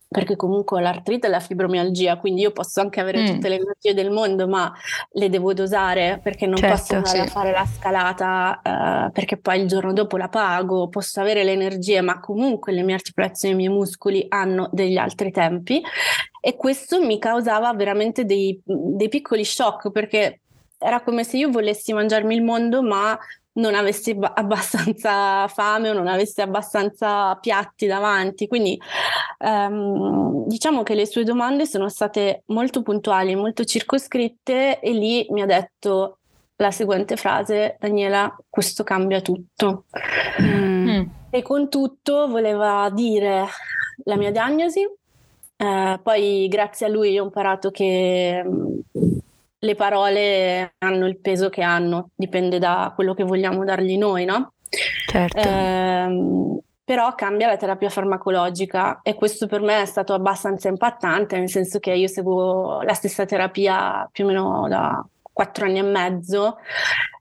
perché 0.10 0.36
comunque 0.36 0.78
ho 0.78 0.82
l'artrite 0.82 1.28
e 1.28 1.30
la 1.30 1.40
fibromialgia, 1.40 2.18
quindi 2.18 2.42
io 2.42 2.52
posso 2.52 2.80
anche 2.80 3.02
avere 3.02 3.22
mm. 3.22 3.26
tutte 3.26 3.50
le 3.50 3.56
energie 3.56 3.94
del 3.94 4.10
mondo, 4.10 4.48
ma 4.48 4.74
le 5.12 5.30
devo 5.30 5.54
dosare 5.54 6.20
perché 6.24 6.46
non 6.46 6.56
certo, 6.56 6.76
posso 6.76 6.96
andare 6.96 7.18
sì. 7.18 7.24
a 7.24 7.28
fare 7.28 7.52
la 7.52 7.66
scalata 7.66 8.62
uh, 8.64 9.12
perché 9.12 9.38
poi 9.38 9.62
il 9.62 9.68
giorno 9.68 9.92
dopo 9.92 10.18
la 10.18 10.30
pago, 10.30 10.88
posso 10.88 11.20
avere 11.20 11.44
le 11.44 11.52
energie, 11.52 12.02
ma 12.02 12.20
comunque 12.20 12.72
le 12.72 12.84
mie 12.84 12.96
articolazioni 12.96 13.54
e 13.54 13.58
i 13.58 13.60
miei 13.60 13.74
muscoli 13.74 14.26
hanno 14.30 14.70
degli 14.72 14.98
altri 14.98 15.32
tempi 15.32 15.82
e 16.40 16.56
questo 16.56 17.04
mi 17.04 17.20
causava 17.20 17.74
veramente 17.74 18.24
dei, 18.24 18.62
dei 18.64 19.10
piccoli 19.10 19.44
shock 19.44 19.92
perché 19.92 20.40
era 20.78 21.02
come 21.02 21.24
se 21.24 21.38
io 21.38 21.50
volessi 21.50 21.92
mangiarmi 21.92 22.36
il 22.36 22.44
mondo, 22.44 22.82
ma 22.82 23.18
non 23.58 23.76
avessi 23.76 24.16
b- 24.16 24.32
abbastanza 24.34 25.48
fame 25.54 25.90
o 25.90 25.94
non 25.94 26.08
avessi 26.08 26.42
abbastanza 26.42 27.36
piatti 27.36 27.86
davanti. 27.86 28.48
Quindi 28.48 28.80
ehm, 29.40 30.46
diciamo 30.48 30.84
che 30.84 30.96
le 30.96 31.06
sue 31.06 31.24
domande 31.24 31.66
sono 31.66 31.90
state 31.90 32.44
molto 32.48 32.82
puntuali, 32.82 33.36
molto 33.36 33.64
circoscritte 33.64 34.80
e 34.80 34.92
lì 34.92 35.26
mi 35.30 35.42
ha 35.42 35.46
detto 35.46 36.18
la 36.60 36.72
seguente 36.72 37.18
frase, 37.18 37.78
Daniela, 37.80 38.36
questo 38.50 38.84
cambia 38.84 39.22
tutto. 39.22 39.86
Mm. 40.42 41.02
E 41.30 41.42
con 41.44 41.70
tutto 41.70 42.28
voleva 42.28 42.90
dire 42.92 43.46
la 44.06 44.16
mia 44.16 44.32
diagnosi, 44.32 44.82
eh, 45.58 46.00
poi 46.02 46.48
grazie 46.48 46.88
a 46.88 46.90
lui 46.90 47.20
ho 47.20 47.24
imparato 47.24 47.70
che 47.70 48.44
le 49.60 49.76
parole 49.76 50.74
hanno 50.80 51.08
il 51.08 51.20
peso 51.20 51.50
che 51.50 51.62
hanno, 51.62 52.10
dipende 52.16 52.60
da 52.60 52.92
quello 52.96 53.14
che 53.14 53.24
vogliamo 53.24 53.64
dargli 53.64 53.98
noi, 53.98 54.26
no? 54.26 54.54
Certo. 55.08 55.38
Eh, 55.38 56.60
però 56.84 57.16
cambia 57.16 57.48
la 57.48 57.58
terapia 57.58 57.90
farmacologica 57.90 59.00
e 59.04 59.16
questo 59.16 59.48
per 59.48 59.62
me 59.62 59.82
è 59.82 59.86
stato 59.86 60.14
abbastanza 60.14 60.70
impattante, 60.70 61.38
nel 61.38 61.50
senso 61.50 61.80
che 61.80 61.92
io 61.92 62.08
seguo 62.08 62.82
la 62.82 62.94
stessa 62.94 63.26
terapia 63.26 64.08
più 64.12 64.24
o 64.24 64.28
meno 64.28 64.68
da 64.70 65.06
quattro 65.34 65.66
anni 65.66 65.80
e 65.80 65.84
mezzo, 65.84 66.58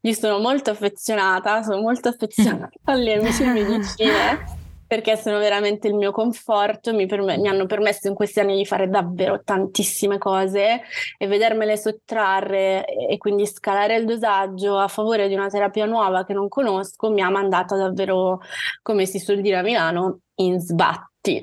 gli 0.00 0.12
sono 0.12 0.38
molto 0.38 0.71
affezionata, 0.71 1.62
sono 1.62 1.81
molto 1.81 2.09
affezionata 2.11 2.71
alle 2.85 3.14
amici 3.14 3.43
di 3.43 3.62
medicina 3.62 4.64
perché 4.87 5.16
sono 5.16 5.38
veramente 5.38 5.88
il 5.88 5.95
mio 5.95 6.12
conforto, 6.12 6.95
mi, 6.95 7.07
perm- 7.07 7.40
mi, 7.40 7.49
hanno 7.49 7.66
permesso 7.66 8.09
in 8.09 8.14
questi 8.14 8.40
anni 8.40 8.57
di 8.57 8.64
fare 8.64 8.88
davvero 8.88 9.43
tantissime 9.43 10.19
cose 10.19 10.83
e 11.19 11.26
vedermele 11.26 11.76
sottrarre 11.76 12.85
e 12.85 13.16
quindi 13.19 13.47
scalare 13.47 13.97
il 13.97 14.05
dosaggio 14.05 14.78
a 14.78 14.88
favore 14.88 15.28
di 15.28 15.35
una 15.35 15.49
terapia 15.49 15.87
nuova 15.87 16.25
che 16.25 16.33
non 16.33 16.49
conosco 16.49 17.11
mi 17.11 17.23
ha 17.23 17.31
mandata 17.31 17.76
davvero, 17.76 18.40
come 18.83 19.07
si 19.07 19.19
suol 19.19 19.40
dire 19.40 19.57
a 19.57 19.62
Milano, 19.62 20.21
in 20.37 20.61
sbatti. 20.61 21.40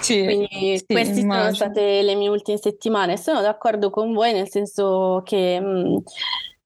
sì, 0.00 0.24
Quindi 0.24 0.78
sì, 0.78 0.86
queste 0.86 1.20
sono 1.20 1.52
state 1.52 2.00
le 2.02 2.14
mie 2.14 2.28
ultime 2.28 2.56
settimane. 2.58 3.16
Sono 3.18 3.40
d'accordo 3.42 3.90
con 3.90 4.12
voi 4.12 4.32
nel 4.32 4.48
senso 4.48 5.20
che 5.24 5.60
mh, 5.60 6.02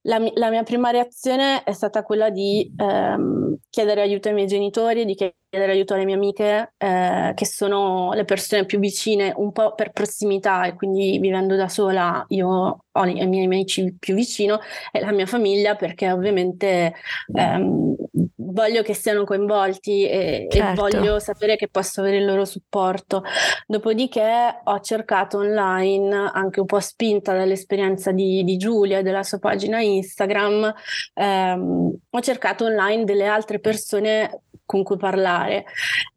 la, 0.03 0.19
la, 0.35 0.51
mia 0.51 0.63
prima 0.63 0.91
reazione 0.91 1.63
è 1.65 1.73
stata 1.73 2.03
quella 2.03 2.31
di 2.31 2.73
ehm, 2.77 3.57
chiedere 3.69 4.01
aiuto 4.03 4.29
ai 4.29 4.35
miei 4.35 4.47
genitori, 4.47 5.05
di 5.05 5.15
chiedere 5.15 5.37
aiuto 5.51 5.95
alle 5.95 6.05
mie 6.05 6.15
amiche, 6.15 6.75
eh, 6.77 7.33
che 7.35 7.47
sono 7.47 8.13
le 8.13 8.25
persone 8.25 8.67
più 8.67 8.79
vicine, 8.79 9.33
un 9.37 9.53
po' 9.53 9.75
per 9.75 9.93
prossimità 9.93 10.65
e 10.65 10.75
quindi 10.75 11.19
vivendo 11.19 11.57
da 11.57 11.69
sola 11.69 12.25
io 12.29 12.85
ho 12.91 13.07
i 13.07 13.27
miei 13.27 13.45
amici 13.45 13.95
più 13.99 14.15
vicino 14.15 14.61
e 14.91 15.01
la 15.01 15.13
mia 15.13 15.27
famiglia 15.27 15.77
perché 15.77 16.11
ovviamente 16.11 16.95
ehm, 17.33 17.95
voglio 18.37 18.83
che 18.83 18.95
siano 18.95 19.25
coinvolti 19.25 20.09
e, 20.09 20.49
certo. 20.51 20.71
e, 20.71 20.75
voglio 20.75 21.19
sapere 21.21 21.57
che 21.57 21.69
posso 21.69 22.01
avere 22.01 22.17
il 22.17 22.25
loro 22.25 22.45
supporto. 22.45 23.23
Dopodiché 23.67 24.61
ho 24.65 24.81
cercato 24.81 25.39
online, 25.39 26.31
anche 26.33 26.61
un 26.61 26.67
po' 26.67 26.81
spinta 26.81 27.35
dall'esperienza 27.35 28.11
di, 28.11 28.43
di 28.43 28.57
Giulia 28.57 28.99
e 28.99 29.03
della 29.03 29.23
sua 29.23 29.39
pagina 29.39 29.81
Instagram, 29.81 30.75
ehm, 31.15 31.97
ho 32.11 32.21
cercato 32.21 32.65
online 32.65 33.05
delle 33.05 33.27
altre 33.27 33.61
persone 33.61 34.43
con 34.69 34.83
cui 34.83 34.99
parlare. 34.99 35.65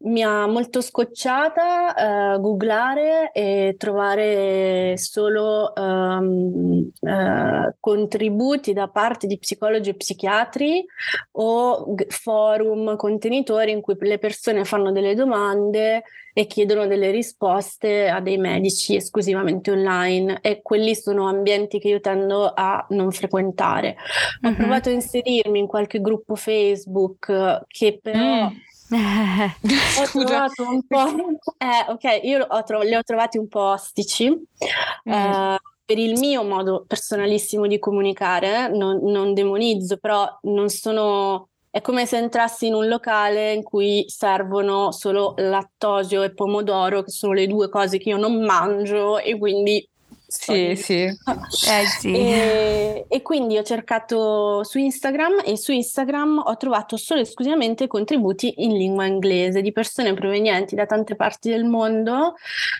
Mi 0.00 0.22
ha 0.22 0.46
molto 0.46 0.82
scocciata 0.82 2.34
uh, 2.34 2.40
googlare 2.40 3.32
e 3.32 3.76
trovare 3.78 4.98
solo 4.98 5.72
um, 5.74 6.90
uh, 7.00 7.74
contributi 7.80 8.74
da 8.74 8.88
parte 8.88 9.26
di 9.26 9.38
psicologi 9.38 9.88
e 9.88 9.94
psichiatri 9.94 10.84
o 11.32 11.94
forum, 12.08 12.94
contenitori 12.96 13.70
in 13.70 13.80
cui 13.80 13.96
le 14.00 14.18
persone 14.18 14.66
fanno 14.66 14.92
delle 14.92 15.14
domande 15.14 16.02
e 16.32 16.46
chiedono 16.46 16.86
delle 16.86 17.10
risposte 17.10 18.08
a 18.08 18.20
dei 18.20 18.38
medici 18.38 18.96
esclusivamente 18.96 19.70
online 19.70 20.38
e 20.40 20.62
quelli 20.62 20.94
sono 20.94 21.28
ambienti 21.28 21.78
che 21.78 21.88
io 21.88 22.00
tendo 22.00 22.52
a 22.54 22.84
non 22.90 23.10
frequentare. 23.10 23.96
Ho 24.42 24.48
mm-hmm. 24.48 24.56
provato 24.56 24.88
a 24.88 24.92
inserirmi 24.92 25.58
in 25.58 25.66
qualche 25.66 26.00
gruppo 26.00 26.34
Facebook 26.34 27.64
che 27.66 27.98
però 28.02 28.48
mm. 28.48 28.56
ho 30.00 30.24
trovato 30.24 30.68
un 30.68 30.86
po'. 30.86 31.00
Eh, 31.62 31.92
ok, 31.92 32.24
io 32.24 32.44
ho 32.44 32.62
tro- 32.64 32.82
li 32.82 32.94
ho 32.94 33.02
trovati 33.02 33.38
un 33.38 33.46
po' 33.46 33.70
ostici. 33.70 34.28
Mm. 34.28 35.12
Eh, 35.12 35.58
per 35.84 35.98
il 35.98 36.18
mio 36.18 36.42
modo 36.42 36.84
personalissimo 36.86 37.66
di 37.66 37.78
comunicare, 37.78 38.68
non, 38.68 39.00
non 39.02 39.34
demonizzo, 39.34 39.98
però 39.98 40.26
non 40.42 40.68
sono 40.68 41.50
è 41.72 41.80
come 41.80 42.04
se 42.04 42.18
entrassi 42.18 42.66
in 42.66 42.74
un 42.74 42.86
locale 42.86 43.54
in 43.54 43.62
cui 43.62 44.04
servono 44.06 44.92
solo 44.92 45.32
lattosio 45.38 46.22
e 46.22 46.34
pomodoro, 46.34 47.02
che 47.02 47.10
sono 47.10 47.32
le 47.32 47.46
due 47.46 47.70
cose 47.70 47.96
che 47.96 48.10
io 48.10 48.18
non 48.18 48.44
mangio 48.44 49.18
e 49.18 49.38
quindi 49.38 49.88
sì, 50.26 50.76
sì. 50.76 51.04
Eh, 51.68 51.86
sì. 51.86 52.12
E, 52.14 53.06
e, 53.08 53.22
quindi 53.22 53.56
ho 53.56 53.62
cercato 53.62 54.62
su 54.64 54.78
Instagram 54.78 55.40
e 55.46 55.56
su 55.56 55.72
Instagram 55.72 56.42
ho 56.44 56.56
trovato 56.58 56.98
solo 56.98 57.20
e 57.20 57.22
esclusivamente 57.22 57.86
contributi 57.86 58.52
in 58.58 58.76
lingua 58.76 59.06
inglese 59.06 59.62
di 59.62 59.72
persone 59.72 60.12
provenienti 60.12 60.74
da 60.74 60.84
tante 60.84 61.16
parti 61.16 61.48
del 61.48 61.64
mondo, 61.64 62.34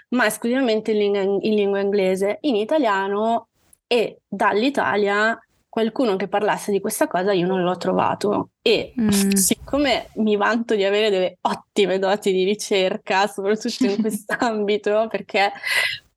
ma 0.09 0.27
esclusivamente 0.27 0.91
in 0.91 0.99
lingua, 0.99 1.21
in 1.23 1.55
lingua 1.55 1.81
inglese. 1.81 2.39
In 2.43 2.57
italiano 2.57 3.49
e 3.87 4.19
dall'Italia 4.29 5.39
qualcuno 5.73 6.17
che 6.17 6.29
parlasse 6.29 6.71
di 6.71 6.83
questa 6.83 7.09
cosa 7.09 7.33
io 7.33 7.47
non 7.47 7.63
l'ho 7.63 7.79
trovato 7.79 8.51
e 8.61 8.93
mm. 9.01 9.09
siccome 9.33 10.11
mi 10.17 10.37
vanto 10.37 10.75
di 10.75 10.85
avere 10.85 11.09
delle 11.09 11.39
ottime 11.41 11.99
doti 11.99 12.31
di 12.31 12.45
ricerca, 12.45 13.27
soprattutto 13.27 13.87
in 13.87 13.97
quest'ambito, 14.03 15.07
perché 15.09 15.51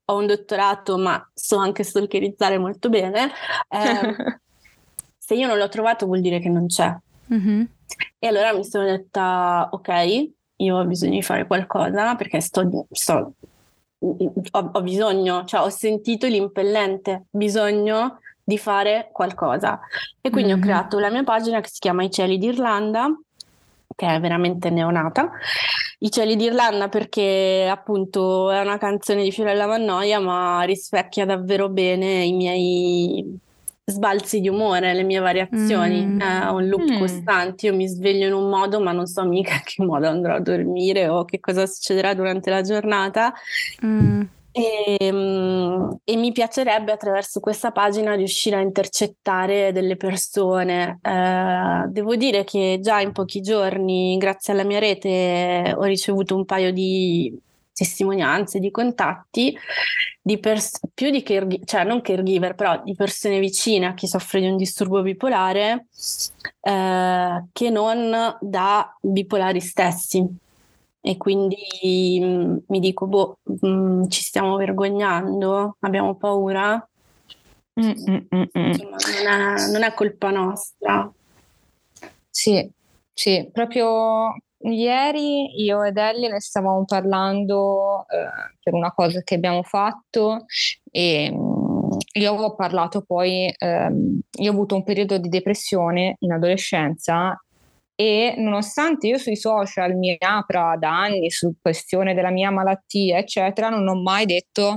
ho 0.04 0.18
un 0.18 0.26
dottorato 0.26 0.98
ma 0.98 1.26
so 1.32 1.56
anche 1.56 1.84
stalkerizzare 1.84 2.58
molto 2.58 2.90
bene, 2.90 3.32
eh, 3.70 4.38
se 5.16 5.34
io 5.34 5.46
non 5.46 5.56
l'ho 5.56 5.70
trovato 5.70 6.04
vuol 6.04 6.20
dire 6.20 6.38
che 6.38 6.50
non 6.50 6.66
c'è. 6.66 6.94
Mm-hmm. 7.32 7.64
E 8.18 8.26
allora 8.26 8.52
mi 8.52 8.62
sono 8.62 8.84
detta, 8.84 9.70
ok, 9.70 10.32
io 10.56 10.76
ho 10.76 10.84
bisogno 10.84 11.14
di 11.14 11.22
fare 11.22 11.46
qualcosa 11.46 12.14
perché 12.14 12.42
sto, 12.42 12.86
sto 12.90 13.32
ho, 14.00 14.70
ho 14.70 14.82
bisogno, 14.82 15.46
cioè 15.46 15.62
ho 15.62 15.70
sentito 15.70 16.26
l'impellente 16.26 17.24
bisogno 17.30 18.18
di 18.46 18.58
fare 18.58 19.08
qualcosa. 19.10 19.80
E 20.20 20.30
quindi 20.30 20.52
mm-hmm. 20.52 20.60
ho 20.60 20.64
creato 20.64 20.98
la 21.00 21.10
mia 21.10 21.24
pagina 21.24 21.60
che 21.60 21.68
si 21.68 21.80
chiama 21.80 22.04
I 22.04 22.10
cieli 22.12 22.38
d'Irlanda, 22.38 23.08
che 23.94 24.06
è 24.06 24.20
veramente 24.20 24.70
neonata. 24.70 25.32
I 25.98 26.10
cieli 26.10 26.36
d'Irlanda 26.36 26.88
perché 26.88 27.66
appunto 27.68 28.50
è 28.52 28.60
una 28.60 28.78
canzone 28.78 29.24
di 29.24 29.32
Fiorella 29.32 29.66
Mannoia, 29.66 30.20
ma 30.20 30.62
rispecchia 30.62 31.26
davvero 31.26 31.68
bene 31.68 32.22
i 32.22 32.32
miei 32.34 33.38
sbalzi 33.88 34.40
di 34.40 34.48
umore, 34.48 34.94
le 34.94 35.02
mie 35.02 35.18
variazioni, 35.18 36.04
Mm. 36.06 36.20
è 36.20 36.48
un 36.50 36.68
loop 36.68 36.88
Mm. 36.88 36.98
costante. 36.98 37.66
Io 37.66 37.74
mi 37.74 37.88
sveglio 37.88 38.26
in 38.26 38.32
un 38.32 38.48
modo, 38.48 38.80
ma 38.80 38.92
non 38.92 39.06
so 39.06 39.24
mica 39.24 39.54
in 39.54 39.60
che 39.64 39.82
modo 39.84 40.06
andrò 40.06 40.36
a 40.36 40.40
dormire 40.40 41.08
o 41.08 41.24
che 41.24 41.40
cosa 41.40 41.66
succederà 41.66 42.14
durante 42.14 42.48
la 42.50 42.62
giornata. 42.62 43.32
Mm. 43.84 44.22
E, 44.58 45.12
mm, 45.12 45.90
e 46.02 46.16
mi 46.16 46.32
piacerebbe 46.32 46.90
attraverso 46.90 47.40
questa 47.40 47.72
pagina 47.72 48.14
riuscire 48.14 48.56
a 48.56 48.60
intercettare 48.60 49.70
delle 49.70 49.96
persone. 49.96 50.98
Eh, 51.02 51.84
devo 51.88 52.16
dire 52.16 52.42
che 52.44 52.78
già 52.80 53.00
in 53.00 53.12
pochi 53.12 53.42
giorni, 53.42 54.16
grazie 54.16 54.54
alla 54.54 54.64
mia 54.64 54.78
rete, 54.78 55.74
ho 55.76 55.82
ricevuto 55.82 56.34
un 56.34 56.46
paio 56.46 56.72
di 56.72 57.38
testimonianze, 57.74 58.58
di 58.58 58.70
contatti 58.70 59.54
di 60.22 60.38
pers- 60.38 60.80
più 60.94 61.10
di 61.10 61.22
caregiver, 61.22 61.66
cioè 61.66 61.84
non 61.84 62.00
caregiver, 62.00 62.54
però 62.54 62.82
di 62.82 62.94
persone 62.94 63.38
vicine 63.38 63.86
a 63.86 63.94
chi 63.94 64.06
soffre 64.06 64.40
di 64.40 64.48
un 64.48 64.56
disturbo 64.56 65.02
bipolare, 65.02 65.86
eh, 66.62 67.44
che 67.52 67.70
non 67.70 68.36
da 68.40 68.96
bipolari 69.02 69.60
stessi. 69.60 70.44
E 71.06 71.16
quindi 71.18 72.18
mm, 72.20 72.56
mi 72.66 72.80
dico, 72.80 73.06
boh, 73.06 73.38
mm, 73.64 74.08
ci 74.08 74.22
stiamo 74.22 74.56
vergognando, 74.56 75.76
abbiamo 75.78 76.16
paura. 76.16 76.84
Mm, 77.80 77.90
mm, 77.90 78.16
mm, 78.34 78.42
mm. 78.58 78.66
Insomma, 78.66 78.96
non 79.22 79.56
è, 79.56 79.70
non 79.70 79.82
è 79.84 79.94
colpa 79.94 80.32
nostra. 80.32 81.08
Sì, 82.28 82.68
sì, 83.12 83.48
proprio 83.52 84.34
ieri 84.62 85.62
io 85.62 85.84
ed 85.84 85.96
Ellie 85.96 86.28
ne 86.28 86.40
stavamo 86.40 86.84
parlando 86.84 88.04
eh, 88.08 88.56
per 88.60 88.74
una 88.74 88.92
cosa 88.92 89.20
che 89.22 89.36
abbiamo 89.36 89.62
fatto 89.62 90.46
e 90.90 91.32
io 92.14 92.32
ho 92.32 92.54
parlato 92.56 93.02
poi, 93.02 93.54
ehm, 93.56 94.20
io 94.40 94.50
ho 94.50 94.52
avuto 94.52 94.74
un 94.74 94.82
periodo 94.82 95.18
di 95.18 95.28
depressione 95.28 96.16
in 96.18 96.32
adolescenza 96.32 97.40
e 97.98 98.34
nonostante 98.36 99.06
io 99.06 99.16
sui 99.16 99.36
social 99.36 99.96
mi 99.96 100.14
apra 100.18 100.76
da 100.78 101.00
anni 101.00 101.30
su 101.30 101.54
questione 101.60 102.12
della 102.12 102.30
mia 102.30 102.50
malattia, 102.50 103.16
eccetera, 103.16 103.70
non 103.70 103.88
ho 103.88 104.00
mai 104.00 104.26
detto, 104.26 104.76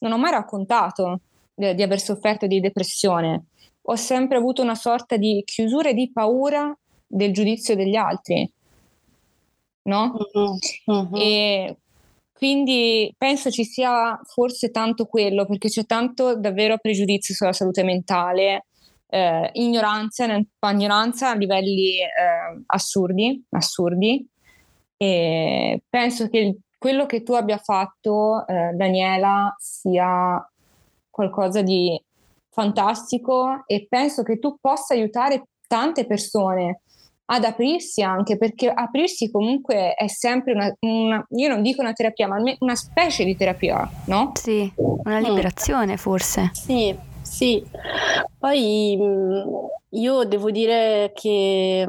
non 0.00 0.10
ho 0.10 0.18
mai 0.18 0.32
raccontato 0.32 1.20
di, 1.54 1.76
di 1.76 1.82
aver 1.82 2.00
sofferto 2.00 2.48
di 2.48 2.58
depressione. 2.58 3.44
Ho 3.82 3.94
sempre 3.94 4.36
avuto 4.36 4.62
una 4.62 4.74
sorta 4.74 5.16
di 5.16 5.44
chiusura 5.46 5.90
e 5.90 5.94
di 5.94 6.10
paura 6.12 6.76
del 7.06 7.32
giudizio 7.32 7.76
degli 7.76 7.94
altri, 7.94 8.50
no? 9.82 10.16
Mhm. 10.86 11.14
E 11.14 11.76
quindi 12.32 13.14
penso 13.16 13.52
ci 13.52 13.62
sia 13.62 14.20
forse 14.24 14.72
tanto 14.72 15.06
quello, 15.06 15.46
perché 15.46 15.68
c'è 15.68 15.86
tanto 15.86 16.36
davvero 16.36 16.78
pregiudizio 16.78 17.32
sulla 17.32 17.52
salute 17.52 17.84
mentale, 17.84 18.66
eh, 19.08 19.50
ignoranza, 19.54 20.26
ne- 20.26 20.46
ignoranza 20.72 21.30
a 21.30 21.34
livelli 21.34 21.98
eh, 22.00 22.62
assurdi, 22.66 23.44
assurdi. 23.50 24.26
E 24.96 25.82
penso 25.88 26.28
che 26.28 26.38
il- 26.38 26.58
quello 26.78 27.06
che 27.06 27.22
tu 27.22 27.32
abbia 27.32 27.58
fatto, 27.58 28.46
eh, 28.46 28.72
Daniela, 28.74 29.54
sia 29.58 30.44
qualcosa 31.10 31.62
di 31.62 32.00
fantastico 32.50 33.64
e 33.66 33.86
penso 33.88 34.22
che 34.22 34.38
tu 34.38 34.56
possa 34.60 34.94
aiutare 34.94 35.48
tante 35.66 36.06
persone 36.06 36.80
ad 37.28 37.44
aprirsi 37.44 38.02
anche 38.02 38.38
perché 38.38 38.70
aprirsi 38.70 39.30
comunque 39.30 39.94
è 39.94 40.06
sempre 40.06 40.52
una, 40.52 40.72
una- 40.80 41.26
io 41.30 41.48
non 41.48 41.60
dico 41.62 41.80
una 41.80 41.92
terapia, 41.92 42.28
ma 42.28 42.36
una 42.60 42.74
specie 42.76 43.24
di 43.24 43.36
terapia, 43.36 43.88
no? 44.06 44.32
Sì, 44.34 44.72
una 44.76 45.18
Mm. 45.20 45.24
liberazione 45.24 45.96
forse. 45.96 46.50
Sì, 46.52 46.96
sì. 47.36 47.62
Poi 48.38 48.96
mh, 48.96 49.98
io 49.98 50.24
devo 50.24 50.50
dire 50.50 51.12
che 51.14 51.86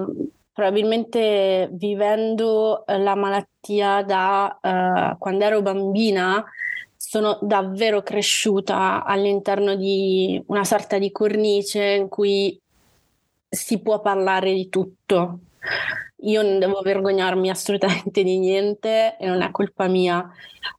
probabilmente 0.51 1.69
vivendo 1.71 2.85
eh, 2.85 2.97
la 2.97 3.15
malattia 3.15 4.03
da 4.03 4.59
eh, 4.61 5.15
quando 5.17 5.45
ero 5.45 5.61
bambina, 5.61 6.43
sono 6.97 7.39
davvero 7.41 8.01
cresciuta 8.03 9.05
all'interno 9.05 9.75
di 9.75 10.41
una 10.47 10.65
sorta 10.65 10.97
di 10.97 11.11
cornice 11.11 11.81
in 11.81 12.09
cui 12.09 12.59
si 13.47 13.79
può 13.79 14.01
parlare 14.01 14.53
di 14.53 14.67
tutto. 14.67 15.39
Io 16.21 16.41
non 16.41 16.57
devo 16.57 16.81
vergognarmi 16.81 17.49
assolutamente 17.49 18.23
di 18.23 18.39
niente 18.39 19.17
e 19.17 19.27
non 19.27 19.41
è 19.41 19.51
colpa 19.51 19.87
mia. 19.87 20.27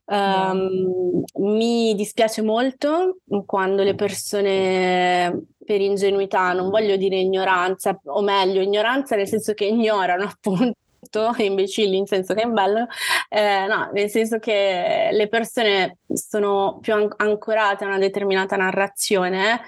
Ehm, 0.05 1.23
mi 1.35 1.95
dispiace 1.95 2.41
molto 2.41 3.19
quando 3.45 3.83
le 3.83 3.95
persone 3.95 5.45
per 5.63 5.79
ingenuità, 5.79 6.51
non 6.51 6.69
voglio 6.69 6.97
dire 6.97 7.17
ignoranza, 7.17 7.97
o 8.05 8.21
meglio, 8.21 8.61
ignoranza 8.61 9.15
nel 9.15 9.27
senso 9.27 9.53
che 9.53 9.65
ignorano 9.65 10.23
appunto, 10.25 10.75
e 11.37 11.45
imbecilli 11.45 11.97
in 11.97 12.05
senso 12.05 12.33
che 12.33 12.41
è 12.41 12.47
bello, 12.47 12.87
eh, 13.29 13.65
no, 13.67 13.89
nel 13.93 14.09
senso 14.09 14.39
che 14.39 15.09
le 15.11 15.27
persone 15.27 15.97
sono 16.13 16.79
più 16.81 16.93
an- 16.93 17.13
ancorate 17.17 17.83
a 17.83 17.87
una 17.87 17.97
determinata 17.97 18.55
narrazione 18.55 19.61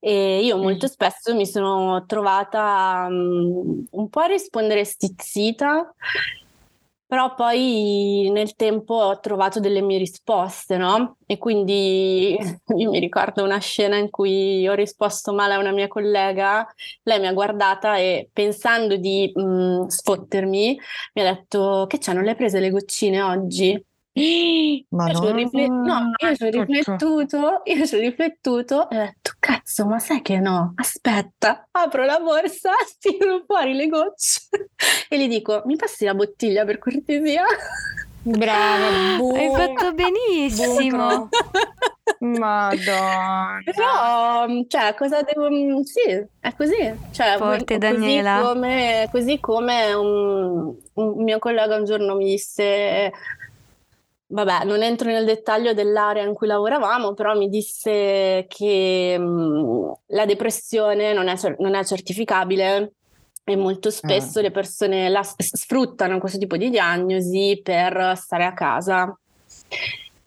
e 0.00 0.40
io 0.42 0.56
molto 0.56 0.86
spesso 0.86 1.34
mi 1.34 1.46
sono 1.46 2.04
trovata 2.06 3.06
mm, 3.10 3.80
un 3.90 4.08
po' 4.08 4.20
a 4.20 4.26
rispondere 4.26 4.84
stizzita, 4.84 5.94
però 7.06 7.34
poi 7.34 8.28
nel 8.32 8.54
tempo 8.54 8.94
ho 8.94 9.20
trovato 9.20 9.60
delle 9.60 9.80
mie 9.80 9.98
risposte, 9.98 10.76
no? 10.76 11.18
E 11.26 11.38
quindi 11.38 12.36
io 12.76 12.90
mi 12.90 12.98
ricordo 12.98 13.44
una 13.44 13.58
scena 13.58 13.96
in 13.96 14.10
cui 14.10 14.66
ho 14.66 14.74
risposto 14.74 15.32
male 15.32 15.54
a 15.54 15.58
una 15.58 15.72
mia 15.72 15.88
collega, 15.88 16.66
lei 17.02 17.20
mi 17.20 17.26
ha 17.26 17.32
guardata 17.32 17.96
e 17.98 18.28
pensando 18.32 18.96
di 18.96 19.32
mm, 19.38 19.86
sfottermi, 19.86 20.78
mi 21.14 21.22
ha 21.22 21.32
detto 21.34 21.86
che 21.88 21.98
c'è, 21.98 22.12
non 22.12 22.24
le 22.24 22.30
hai 22.30 22.36
prese 22.36 22.60
le 22.60 22.70
goccine 22.70 23.22
oggi? 23.22 23.84
Ma 24.88 25.08
Io 25.08 25.14
ci 25.14 25.26
ho 25.26 25.34
rifle- 25.34 25.68
no, 25.68 26.10
io 26.16 26.36
ci 26.36 26.44
ho 26.44 26.48
riflettuto, 26.50 27.60
io 27.64 27.86
ci 27.86 27.94
ho 27.94 27.98
riflettuto 27.98 28.88
e 28.88 28.96
ho 28.96 29.04
detto, 29.04 29.32
cazzo, 29.38 29.84
ma 29.84 29.98
sai 29.98 30.22
che 30.22 30.38
no? 30.38 30.72
Aspetta, 30.76 31.68
apro 31.70 32.04
la 32.06 32.18
borsa, 32.18 32.70
tiro 32.98 33.44
fuori 33.46 33.74
le 33.74 33.88
gocce 33.88 34.40
e 35.10 35.18
gli 35.18 35.28
dico, 35.28 35.62
mi 35.66 35.76
passi 35.76 36.06
la 36.06 36.14
bottiglia 36.14 36.64
per 36.64 36.78
cortesia? 36.78 37.44
Brava, 38.22 39.16
boom, 39.20 39.34
Hai 39.36 39.50
fatto 39.50 39.92
benissimo. 39.92 41.28
Madonna. 42.20 43.60
Però, 43.62 44.46
cioè, 44.66 44.94
cosa 44.94 45.20
devo... 45.22 45.48
Sì, 45.84 46.24
è 46.40 46.54
così. 46.56 46.94
Cioè, 47.10 47.36
Forte, 47.36 47.78
così 47.78 47.78
Daniela. 47.78 48.40
come, 48.40 49.08
così 49.12 49.38
come 49.38 49.92
un, 49.92 50.74
un 50.94 51.22
mio 51.22 51.38
collega 51.38 51.76
un 51.76 51.84
giorno 51.84 52.16
mi 52.16 52.24
disse... 52.30 53.12
Vabbè, 54.28 54.64
non 54.64 54.82
entro 54.82 55.08
nel 55.08 55.24
dettaglio 55.24 55.72
dell'area 55.72 56.24
in 56.24 56.34
cui 56.34 56.48
lavoravamo, 56.48 57.14
però 57.14 57.36
mi 57.36 57.48
disse 57.48 58.44
che 58.48 59.16
mh, 59.16 59.92
la 60.06 60.26
depressione 60.26 61.12
non 61.12 61.28
è, 61.28 61.36
cer- 61.36 61.58
non 61.60 61.74
è 61.74 61.84
certificabile 61.84 62.92
e 63.44 63.54
molto 63.54 63.90
spesso 63.90 64.40
le 64.40 64.50
persone 64.50 65.08
la 65.08 65.22
s- 65.22 65.36
sfruttano 65.38 66.18
questo 66.18 66.38
tipo 66.38 66.56
di 66.56 66.70
diagnosi 66.70 67.60
per 67.62 68.14
stare 68.16 68.44
a 68.44 68.52
casa. 68.52 69.16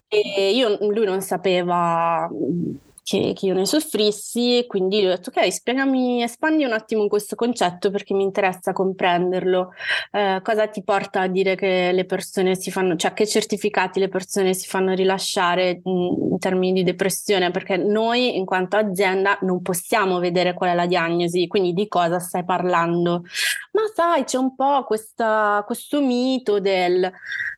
E 0.07 0.51
io, 0.55 0.77
lui 0.89 1.05
non 1.05 1.21
sapeva 1.21 2.27
mh, 2.29 2.77
che, 3.09 3.33
che 3.33 3.47
io 3.47 3.55
ne 3.55 3.65
soffrissi, 3.65 4.65
quindi 4.67 5.03
ho 5.03 5.09
detto: 5.09 5.31
Ok, 5.31 5.51
spiegami, 5.51 6.21
espandi 6.21 6.63
un 6.63 6.73
attimo 6.73 7.07
questo 7.07 7.35
concetto 7.35 7.89
perché 7.89 8.13
mi 8.13 8.21
interessa 8.23 8.71
comprenderlo. 8.71 9.71
Eh, 10.11 10.39
cosa 10.43 10.67
ti 10.67 10.83
porta 10.83 11.21
a 11.21 11.27
dire 11.27 11.55
che 11.55 11.91
le 11.91 12.05
persone 12.05 12.55
si 12.55 12.69
fanno, 12.69 12.95
cioè 12.95 13.13
che 13.13 13.25
certificati 13.25 13.99
le 13.99 14.09
persone 14.09 14.53
si 14.53 14.67
fanno 14.67 14.93
rilasciare 14.93 15.81
mh, 15.83 15.89
in 15.89 16.37
termini 16.37 16.73
di 16.73 16.83
depressione? 16.83 17.49
Perché 17.49 17.77
noi, 17.77 18.37
in 18.37 18.45
quanto 18.45 18.77
azienda, 18.77 19.39
non 19.41 19.63
possiamo 19.63 20.19
vedere 20.19 20.53
qual 20.53 20.69
è 20.71 20.75
la 20.75 20.85
diagnosi, 20.85 21.47
quindi 21.47 21.73
di 21.73 21.87
cosa 21.87 22.19
stai 22.19 22.45
parlando? 22.45 23.23
Ma 23.71 23.81
sai, 23.93 24.23
c'è 24.23 24.37
un 24.37 24.53
po' 24.55 24.83
questa- 24.83 25.63
questo 25.65 25.99
mito 26.01 26.59
del 26.59 27.11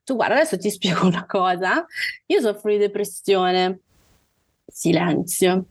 tu 0.03 0.15
guarda, 0.15 0.35
adesso 0.35 0.57
ti 0.57 0.69
spiego 0.69 1.05
una 1.05 1.25
cosa. 1.25 1.85
Io 2.27 2.39
soffro 2.39 2.71
di 2.71 2.77
depressione. 2.77 3.79
Silenzio. 4.81 5.65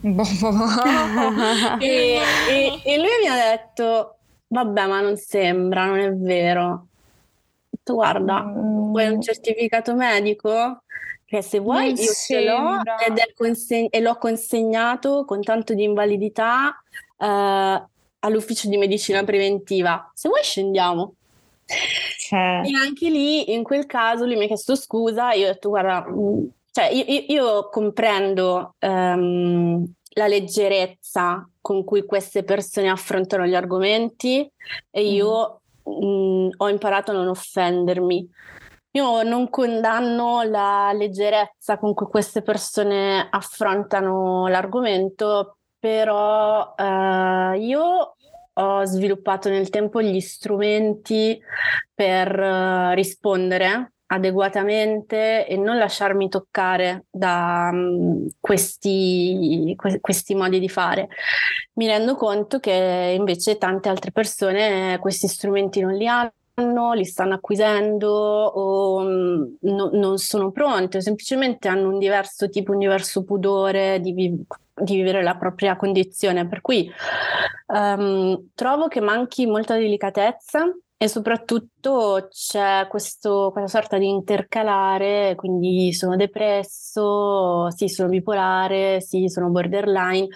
E, 1.80 2.18
e- 2.48 2.80
e 2.82 2.96
lui 2.96 3.08
mi 3.22 3.28
ha 3.28 3.34
detto: 3.50 4.16
Vabbè, 4.46 4.86
ma 4.86 5.00
non 5.02 5.16
sembra, 5.16 5.84
non 5.84 5.98
è 5.98 6.10
vero. 6.14 6.62
Ho 6.70 6.86
detto, 7.68 7.94
guarda, 7.94 8.40
vuoi 8.40 9.08
un 9.08 9.20
certificato 9.20 9.94
medico? 9.94 10.82
Che 11.26 11.42
se 11.42 11.58
vuoi 11.58 11.88
Non 11.88 11.88
io 11.90 12.12
ce 12.12 12.40
l'ho 12.42 12.56
sembra. 12.56 12.96
ed 12.96 13.18
è 13.18 13.32
conse- 13.34 13.88
e 13.90 14.00
l'ho 14.00 14.16
consegnato 14.16 15.24
con 15.26 15.42
tanto 15.42 15.74
di 15.74 15.82
invalidità 15.84 16.74
eh, 17.18 17.84
all'ufficio 18.20 18.68
di 18.70 18.78
medicina 18.78 19.22
preventiva. 19.24 20.10
Se 20.14 20.28
vuoi 20.28 20.42
scendiamo. 20.42 21.14
Cioè, 22.18 22.62
E 22.64 22.70
anche 22.76 23.10
lì, 23.10 23.52
in 23.52 23.62
quel 23.62 23.84
caso, 23.86 24.24
lui 24.24 24.36
mi 24.36 24.44
ha 24.44 24.46
chiesto 24.46 24.74
scusa, 24.74 25.32
io 25.32 25.48
ho 25.48 25.52
detto, 25.52 25.68
guarda, 25.70 26.06
mh, 26.08 26.48
cioè 26.74 26.90
io, 26.90 27.04
io- 27.06 27.24
io 27.28 27.68
comprendo 27.68 28.74
ehm, 28.80 29.92
la 30.14 30.26
leggerezza 30.26 31.48
con 31.60 31.84
cui 31.84 32.04
queste 32.04 32.42
persone 32.42 32.88
affrontano 32.88 33.46
gli 33.46 33.54
argomenti 33.54 34.50
e 34.90 35.06
io 35.06 35.60
mm. 35.88 36.46
mh, 36.46 36.50
ho 36.56 36.68
imparato 36.68 37.12
a 37.12 37.14
non 37.14 37.28
offendermi. 37.28 38.28
Io 38.90 39.22
non 39.22 39.50
condanno 39.50 40.42
la 40.42 40.92
leggerezza 40.92 41.78
con 41.78 41.94
cui 41.94 42.06
queste 42.06 42.42
persone 42.42 43.28
affrontano 43.30 44.48
l'argomento, 44.48 45.58
però 45.78 46.74
eh, 46.76 47.56
io 47.58 48.16
ho 48.52 48.84
sviluppato 48.84 49.48
nel 49.48 49.68
tempo 49.70 50.02
gli 50.02 50.20
strumenti 50.20 51.40
per 51.94 52.38
uh, 52.38 52.94
rispondere 52.94 53.93
adeguatamente 54.06 55.46
e 55.46 55.56
non 55.56 55.78
lasciarmi 55.78 56.28
toccare 56.28 57.06
da 57.10 57.70
um, 57.72 58.26
questi, 58.38 59.74
que- 59.76 60.00
questi 60.00 60.34
modi 60.34 60.58
di 60.58 60.68
fare. 60.68 61.08
Mi 61.74 61.86
rendo 61.86 62.14
conto 62.14 62.60
che 62.60 63.14
invece 63.16 63.58
tante 63.58 63.88
altre 63.88 64.12
persone 64.12 64.98
questi 65.00 65.26
strumenti 65.26 65.80
non 65.80 65.94
li 65.94 66.06
hanno 66.06 66.32
li 66.94 67.04
stanno 67.04 67.34
acquisendo 67.34 68.08
o 68.08 69.00
um, 69.00 69.56
no, 69.62 69.90
non 69.92 70.18
sono 70.18 70.52
pronte, 70.52 71.00
semplicemente 71.00 71.66
hanno 71.66 71.88
un 71.88 71.98
diverso 71.98 72.48
tipo, 72.48 72.70
un 72.70 72.78
diverso 72.78 73.24
pudore 73.24 73.98
di, 74.00 74.12
vi- 74.12 74.46
di 74.72 74.94
vivere 74.94 75.22
la 75.22 75.34
propria 75.34 75.74
condizione. 75.74 76.46
Per 76.46 76.60
cui 76.60 76.88
um, 77.66 78.50
trovo 78.54 78.86
che 78.86 79.00
manchi 79.00 79.46
molta 79.46 79.74
delicatezza 79.74 80.64
e 80.96 81.08
soprattutto 81.08 82.28
c'è 82.30 82.86
questo, 82.88 83.50
questa 83.52 83.80
sorta 83.80 83.98
di 83.98 84.08
intercalare, 84.08 85.34
quindi 85.36 85.92
sono 85.92 86.16
depresso, 86.16 87.70
sì, 87.70 87.88
sono 87.88 88.08
bipolare, 88.08 89.00
sì, 89.00 89.28
sono 89.28 89.50
borderline 89.50 90.28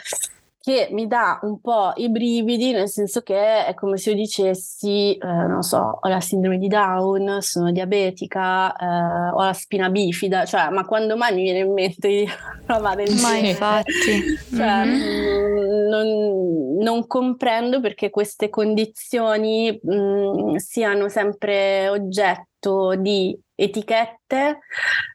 che 0.68 0.88
mi 0.90 1.06
dà 1.06 1.38
un 1.44 1.62
po' 1.62 1.92
i 1.96 2.10
brividi, 2.10 2.72
nel 2.72 2.90
senso 2.90 3.22
che 3.22 3.64
è 3.64 3.72
come 3.72 3.96
se 3.96 4.10
io 4.10 4.16
dicessi, 4.16 5.16
eh, 5.16 5.26
non 5.26 5.62
so, 5.62 5.98
ho 6.00 6.08
la 6.08 6.20
sindrome 6.20 6.58
di 6.58 6.68
Down, 6.68 7.40
sono 7.40 7.72
diabetica, 7.72 8.76
eh, 8.76 9.30
ho 9.32 9.42
la 9.42 9.54
spina 9.54 9.88
bifida, 9.88 10.44
cioè, 10.44 10.68
ma 10.68 10.84
quando 10.84 11.16
mai 11.16 11.34
mi 11.34 11.44
viene 11.44 11.60
in 11.60 11.72
mente 11.72 12.08
di 12.08 12.28
roba 12.66 12.94
del 12.94 13.06
genere? 13.06 13.40
Ma 13.40 13.48
infatti. 13.48 14.36
Cioè, 14.54 14.84
mm-hmm. 14.84 15.67
Non, 15.88 16.76
non, 16.76 17.06
comprendo 17.06 17.80
perché 17.80 18.10
queste 18.10 18.48
condizioni 18.50 19.78
mh, 19.82 19.94
mm, 19.94 20.54
siano 20.56 21.08
sempre 21.08 21.88
oggetto 21.88 22.94
di 22.96 23.38
etichette 23.54 24.60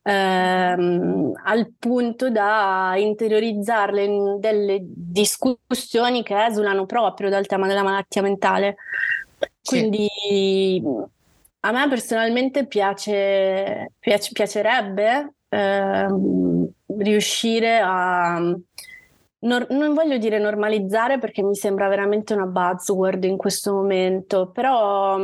ehm, 0.04 1.32
al 1.46 1.72
punto 1.80 2.30
da 2.30 2.94
interiorizzarle 2.98 4.04
in 4.04 4.40
delle 4.40 4.80
discussioni 4.82 6.24
che 6.24 6.46
esulano 6.46 6.86
proprio 6.86 7.30
dal 7.30 7.46
tema 7.46 7.68
della 7.68 7.84
malattia 7.84 8.22
mentale. 8.22 8.76
Quindi 9.64 10.10
sì. 10.18 10.84
a 11.62 11.72
me 11.72 11.88
personalmente 11.88 12.66
piace, 12.68 13.94
piace 14.00 14.32
piacerebbe 14.34 15.34
ehm, 15.50 16.70
riuscire 16.98 17.80
a... 17.82 18.54
Non, 19.44 19.66
non, 19.70 19.94
voglio 19.94 20.18
dire 20.18 20.40
normalizzare 20.40 21.20
perché 21.20 21.44
mi 21.44 21.56
sembra 21.56 21.88
veramente 21.88 22.34
una 22.34 22.46
buzzword 22.46 23.24
in 23.26 23.38
questo 23.38 23.74
momento, 23.74 24.50
però 24.50 25.18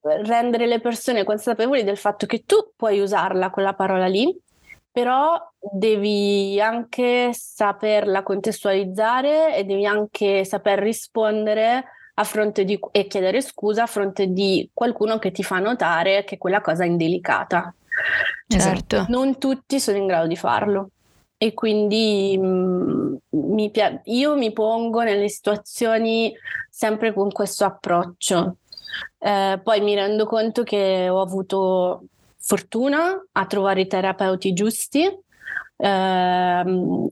rendere 0.00 0.66
le 0.66 0.80
persone 0.80 1.24
consapevoli 1.24 1.84
del 1.84 1.96
fatto 1.96 2.26
che 2.26 2.44
tu 2.44 2.72
puoi 2.76 3.00
usarla 3.00 3.50
quella 3.50 3.72
parola 3.72 4.06
lì, 4.06 4.36
però 4.90 5.36
devi 5.58 6.60
anche 6.60 7.30
saperla 7.32 8.22
contestualizzare 8.22 9.56
e 9.56 9.64
devi 9.64 9.86
anche 9.86 10.44
saper 10.44 10.78
rispondere 10.78 11.84
a 12.16 12.24
fronte 12.24 12.64
di 12.64 12.78
e 12.92 13.06
chiedere 13.06 13.40
scusa 13.40 13.84
a 13.84 13.86
fronte 13.86 14.28
di 14.28 14.70
qualcuno 14.72 15.18
che 15.18 15.32
ti 15.32 15.42
fa 15.42 15.58
notare 15.58 16.24
che 16.24 16.38
quella 16.38 16.60
cosa 16.60 16.84
è 16.84 16.86
indelicata. 16.86 17.74
Certo. 18.46 19.06
Non 19.08 19.38
tutti 19.38 19.80
sono 19.80 19.96
in 19.96 20.06
grado 20.06 20.26
di 20.26 20.36
farlo. 20.36 20.90
E 21.44 21.52
quindi 21.52 22.38
mh, 22.38 22.46
mm, 22.46 23.16
mi 23.52 23.70
pia- 23.70 24.00
io 24.04 24.34
mi 24.36 24.52
pongo 24.52 25.02
nelle 25.02 25.28
situazioni 25.28 26.32
sempre 26.70 27.12
con 27.12 27.30
questo 27.30 27.64
approccio 27.64 28.56
eh, 29.18 29.60
poi 29.62 29.80
mi 29.80 29.94
rendo 29.94 30.26
conto 30.26 30.62
che 30.62 31.08
ho 31.08 31.20
avuto 31.20 32.04
fortuna 32.36 33.24
a 33.32 33.46
trovare 33.46 33.82
i 33.82 33.86
terapeuti 33.86 34.52
giusti. 34.52 35.00
Eh, 35.76 36.64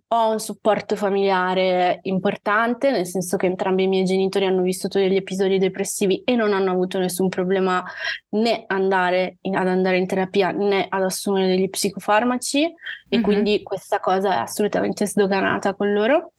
ho 0.09 0.31
un 0.31 0.38
supporto 0.38 0.94
familiare 0.94 1.98
importante, 2.03 2.90
nel 2.90 3.07
senso 3.07 3.37
che 3.37 3.46
entrambi 3.46 3.85
i 3.85 3.88
miei 3.88 4.05
genitori 4.05 4.46
hanno 4.46 4.62
vissuto 4.62 4.98
degli 4.98 5.16
episodi 5.16 5.59
depressivi 5.59 6.22
e 6.25 6.37
non 6.37 6.53
hanno 6.53 6.70
avuto 6.70 6.98
nessun 6.98 7.29
problema 7.29 7.85
né 8.31 8.64
andare 8.68 9.38
in, 9.42 9.57
ad 9.57 9.66
andare 9.66 9.98
in 9.98 10.07
terapia 10.07 10.53
né 10.53 10.87
ad 10.88 11.03
assumere 11.03 11.48
degli 11.48 11.68
psicofarmaci 11.68 12.61
mm-hmm. 12.61 12.75
e 13.09 13.16
mhm. 13.16 13.22
quindi 13.22 13.62
questa 13.62 14.01
cosa 14.01 14.35
è 14.35 14.38
assolutamente 14.38 15.07
sdoganata 15.07 15.75
con 15.75 15.92
loro. 15.92 16.33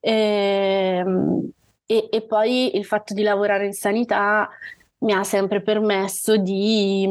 E, 0.00 1.00
ehm, 1.00 1.50
e, 1.86 2.08
e 2.10 2.22
poi 2.22 2.76
il 2.76 2.84
fatto 2.84 3.14
di 3.14 3.22
lavorare 3.22 3.66
in 3.66 3.72
sanità 3.72 4.48
mi 4.98 5.12
ha 5.12 5.24
sempre 5.24 5.62
permesso 5.62 6.36
di 6.36 7.08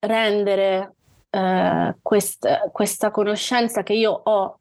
rendere 0.00 0.94
eh, 1.32 1.94
quest, 2.02 2.70
questa 2.70 3.10
conoscenza 3.10 3.82
che 3.82 3.94
io 3.94 4.12
ho 4.22 4.58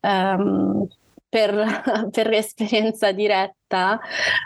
ehm, 0.00 0.86
per, 1.28 1.54
per, 2.10 2.32
esperienza 2.32 3.12
diretta, 3.12 4.00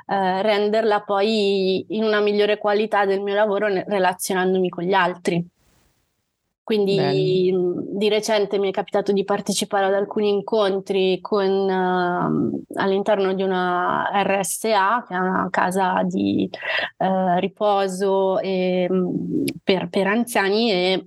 eh, 0.06 0.42
renderla 0.42 1.00
poi 1.02 1.84
in 1.88 2.04
una 2.04 2.20
migliore 2.20 2.58
qualità 2.58 3.06
del 3.06 3.22
mio 3.22 3.34
lavoro 3.34 3.68
relazionandomi 3.68 4.68
con 4.68 4.84
gli 4.84 4.92
altri. 4.92 5.46
Quindi 6.64 6.94
Bello. 6.94 7.82
di 7.98 8.08
recente 8.08 8.58
mi 8.58 8.68
è 8.68 8.70
capitato 8.70 9.12
di 9.12 9.24
partecipare 9.24 9.86
ad 9.86 9.94
alcuni 9.94 10.28
incontri 10.28 11.20
con, 11.20 11.50
uh, 11.50 12.62
all'interno 12.74 13.34
di 13.34 13.42
una 13.42 14.08
RSA, 14.22 15.04
che 15.06 15.14
è 15.14 15.18
una 15.18 15.48
casa 15.50 16.02
di 16.04 16.48
uh, 16.98 17.38
riposo 17.40 18.38
e, 18.38 18.86
um, 18.88 19.42
per, 19.64 19.88
per, 19.88 20.06
anziani 20.06 20.70
e 20.70 21.06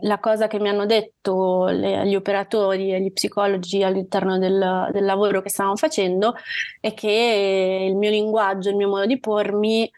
la 0.00 0.18
cosa 0.18 0.46
che 0.46 0.60
mi 0.60 0.68
hanno 0.68 0.84
detto 0.84 1.66
le, 1.66 2.06
gli 2.06 2.14
operatori 2.14 2.92
e 2.92 3.00
gli 3.00 3.12
psicologi 3.12 3.82
all'interno 3.82 4.38
del, 4.38 4.90
del 4.92 5.04
lavoro 5.04 5.40
che 5.40 5.48
stavamo 5.48 5.76
facendo 5.76 6.34
è 6.80 6.92
che 6.92 7.86
il 7.88 7.96
mio 7.96 8.10
linguaggio, 8.10 8.68
il 8.68 8.76
mio 8.76 8.88
modo 8.88 9.06
di 9.06 9.18
pormi 9.18 9.90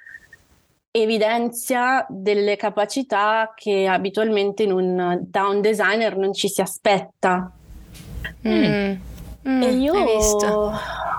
evidenzia 0.91 2.07
delle 2.09 2.57
capacità 2.57 3.53
che 3.55 3.87
abitualmente 3.87 4.63
in 4.63 4.73
un 4.73 5.19
down 5.21 5.61
designer 5.61 6.17
non 6.17 6.33
ci 6.33 6.49
si 6.49 6.61
aspetta. 6.61 7.51
Mm. 8.47 8.95
Mm, 9.49 9.63
e 9.63 9.71
io 9.71 9.95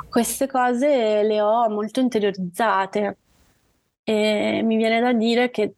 queste 0.09 0.47
cose 0.47 1.23
le 1.23 1.41
ho 1.41 1.69
molto 1.69 1.99
interiorizzate 1.99 3.17
e 4.03 4.61
mi 4.63 4.75
viene 4.75 4.99
da 4.99 5.13
dire 5.13 5.49
che 5.49 5.73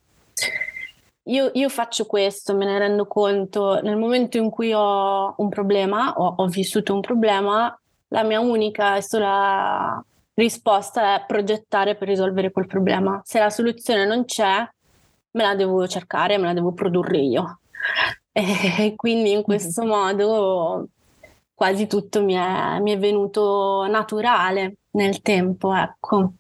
io, 1.24 1.52
io, 1.54 1.70
faccio 1.70 2.06
questo, 2.06 2.56
me 2.56 2.66
ne 2.66 2.80
rendo 2.80 3.06
conto, 3.06 3.80
nel 3.82 3.98
momento 3.98 4.38
in 4.38 4.50
cui 4.50 4.74
ho 4.74 5.34
un 5.38 5.50
problema, 5.50 6.14
o 6.14 6.36
ho 6.38 6.48
vissuto 6.48 6.94
un 6.94 7.02
problema, 7.02 7.78
la 8.10 8.24
mia 8.24 8.40
unica 8.40 8.96
e 8.98 9.02
sola 9.02 10.04
risposta 10.34 11.16
è 11.16 11.26
progettare 11.26 11.96
per 11.96 12.08
risolvere 12.08 12.52
quel 12.52 12.68
problema. 12.68 13.22
Se 13.24 13.40
la 13.40 13.50
soluzione 13.50 14.06
non 14.06 14.26
c'è, 14.26 14.68
me 15.32 15.44
la 15.44 15.56
devo 15.56 15.88
cercare, 15.88 16.38
me 16.38 16.48
la 16.48 16.54
devo 16.54 16.74
produrre 16.74 17.18
io. 17.18 17.60
E 18.34 18.94
quindi 18.96 19.32
in 19.34 19.42
questo 19.42 19.82
mm-hmm. 19.82 19.92
modo 19.92 20.88
quasi 21.54 21.86
tutto 21.86 22.24
mi 22.24 22.34
è, 22.36 22.80
mi 22.80 22.94
è, 22.94 22.98
venuto 22.98 23.86
naturale 23.90 24.78
nel 24.92 25.22
tempo, 25.22 25.74
ecco. 25.76 26.32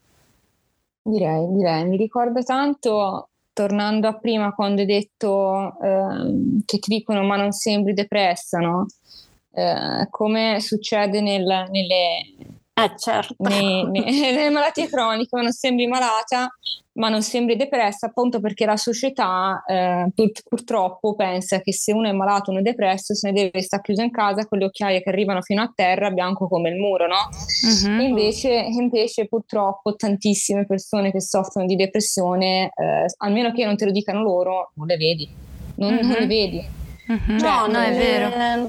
Direi, 1.02 1.52
direi, 1.52 1.86
mi 1.86 1.98
ricordo 1.98 2.41
tanto, 2.44 3.31
tornando 3.54 4.08
a 4.08 4.18
prima 4.18 4.54
quando 4.54 4.82
hai 4.82 4.88
detto 4.88 5.74
eh, 5.82 6.62
che 6.66 6.80
ti 6.80 6.96
dicono 6.96 7.24
ma 7.24 7.36
non 7.36 7.52
sembri 7.52 7.94
depressa, 7.94 8.60
no? 8.60 8.86
Eh, 9.54 10.08
come 10.10 10.60
succede 10.62 11.22
nel, 11.22 11.46
nelle 11.70 12.61
eh, 12.84 12.91
certo. 12.98 13.36
Nei, 13.39 13.86
nei, 13.89 14.04
nelle 14.34 14.50
malattie 14.50 14.88
croniche, 14.88 15.36
non 15.36 15.52
sembri 15.52 15.88
malata, 15.88 16.50
ma 16.94 17.08
non 17.10 17.22
sembri 17.22 17.56
depressa, 17.56 18.08
appunto 18.08 18.39
perché 18.41 18.65
la 18.65 18.76
società 18.76 19.63
eh, 19.65 20.12
pur, 20.13 20.32
purtroppo 20.48 21.15
pensa 21.15 21.62
che 21.62 21.74
se 21.74 21.94
uno 21.94 22.10
è 22.10 22.12
malato, 22.12 22.52
uno 22.52 22.60
è 22.60 22.63
depresso, 22.63 23.13
se 23.13 23.32
ne 23.32 23.34
deve 23.34 23.62
stare 23.62 23.82
chiuso 23.82 24.02
in 24.02 24.12
casa 24.12 24.46
con 24.46 24.60
le 24.60 24.65
occhiaie 24.65 25.02
che 25.02 25.10
arrivano 25.10 25.41
fino 25.41 25.62
a 25.62 25.72
terra, 25.74 26.12
bianco 26.12 26.48
come 26.48 26.70
il 26.70 26.76
muro, 26.76 27.08
no? 27.08 27.30
Uh-huh. 27.86 28.02
Invece, 28.02 28.52
invece, 28.54 29.28
purtroppo, 29.28 29.96
tantissime 29.96 30.65
persone 30.65 31.12
che 31.12 31.22
soffrono 31.22 31.65
di 31.65 31.76
depressione, 31.76 32.72
eh, 32.76 33.06
almeno 33.17 33.52
che 33.54 33.65
non 33.65 33.78
te 33.78 33.86
lo 33.86 33.91
dicano 33.91 34.22
loro, 34.22 34.72
non 34.76 34.88
le 34.88 34.98
vedi, 34.98 35.30
non, 35.76 35.94
uh-huh. 35.94 36.08
non 36.08 36.17
le 36.20 36.28
vedi 36.28 36.80
Mm-hmm. 37.12 37.40
Cioè, 37.40 37.50
no, 37.50 37.68
no, 37.68 37.80
è 37.80 37.96
vero. 37.96 38.66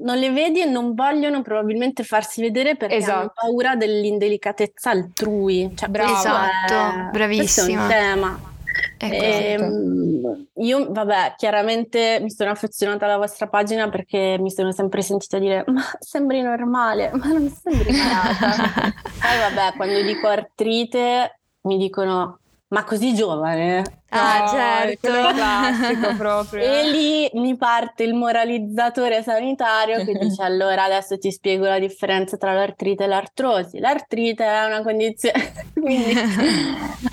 non 0.00 0.18
le 0.18 0.30
vedi 0.30 0.60
e 0.60 0.64
non 0.64 0.94
vogliono 0.94 1.42
probabilmente 1.42 2.02
farsi 2.02 2.40
vedere 2.40 2.76
perché 2.76 2.96
esatto. 2.96 3.18
hanno 3.18 3.32
paura 3.34 3.76
dell'indelicatezza 3.76 4.90
altrui. 4.90 5.70
Cioè, 5.74 5.88
Bravo, 5.88 6.12
esatto, 6.12 6.74
è, 6.74 7.10
bravissima. 7.12 7.44
Questo 7.44 7.70
è 7.70 7.76
un 7.76 7.88
tema. 7.88 8.52
E, 8.98 9.56
ehm, 9.58 10.46
io, 10.54 10.86
vabbè, 10.90 11.34
chiaramente 11.36 12.18
mi 12.20 12.30
sono 12.30 12.50
affezionata 12.50 13.04
alla 13.04 13.18
vostra 13.18 13.46
pagina 13.46 13.88
perché 13.88 14.36
mi 14.40 14.50
sono 14.50 14.72
sempre 14.72 15.02
sentita 15.02 15.38
dire: 15.38 15.64
Ma 15.68 15.82
sembri 15.98 16.40
normale, 16.42 17.10
ma 17.14 17.26
non 17.26 17.48
sembri 17.50 17.92
malata. 17.92 18.92
Poi, 19.20 19.54
vabbè, 19.54 19.76
quando 19.76 20.02
dico 20.02 20.26
artrite, 20.26 21.38
mi 21.62 21.76
dicono: 21.76 22.40
Ma 22.68 22.82
così 22.82 23.14
giovane? 23.14 24.02
Ah, 24.08 24.38
no, 24.40 24.48
certo. 24.48 25.08
classico 25.10 26.16
proprio. 26.16 26.62
E 26.64 26.90
lì 26.90 27.30
mi 27.34 27.56
parte 27.56 28.04
il 28.04 28.14
moralizzatore 28.14 29.22
sanitario 29.22 30.04
che 30.04 30.12
dice 30.14 30.42
allora 30.44 30.84
adesso 30.84 31.18
ti 31.18 31.30
spiego 31.30 31.66
la 31.66 31.78
differenza 31.78 32.36
tra 32.36 32.52
l'artrite 32.52 33.04
e 33.04 33.06
l'artrosi. 33.06 33.78
L'artrite 33.78 34.44
è 34.44 34.64
una 34.64 34.82
condizione, 34.82 35.52
quindi 35.74 36.14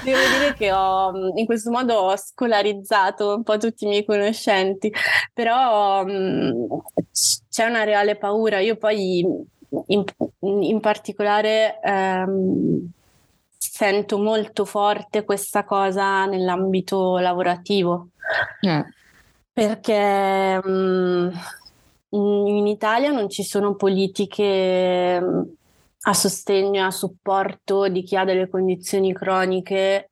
devo 0.04 0.20
dire 0.40 0.54
che 0.58 0.72
ho, 0.72 1.12
in 1.36 1.46
questo 1.46 1.70
modo 1.70 1.96
ho 1.96 2.18
scolarizzato 2.18 3.36
un 3.36 3.44
po' 3.44 3.58
tutti 3.58 3.86
i 3.86 3.88
miei 3.88 4.06
conoscenti, 4.06 4.92
però 5.34 6.04
c'è 6.06 7.66
una 7.66 7.84
reale 7.84 8.16
paura. 8.16 8.60
Io 8.60 8.78
poi 8.78 9.20
in, 9.88 10.04
in 10.40 10.80
particolare... 10.80 11.80
Ehm, 11.84 12.92
sento 13.64 14.18
molto 14.18 14.66
forte 14.66 15.24
questa 15.24 15.64
cosa 15.64 16.26
nell'ambito 16.26 17.20
lavorativo. 17.20 18.08
Eh. 18.60 18.84
Perché 19.54 20.60
um, 20.64 21.32
in 22.10 22.66
Italia 22.66 23.12
non 23.12 23.30
ci 23.30 23.44
sono 23.44 23.76
politiche 23.76 25.22
mm, 25.22 25.42
a 26.02 26.14
sostegno 26.14 26.82
e 26.82 26.86
a 26.86 26.92
supporto 26.92 27.88
di 27.88 28.02
chi 28.02 28.16
ha 28.16 28.26
delle 28.26 28.50
condizioni 28.50 29.14
croniche, 29.14 30.10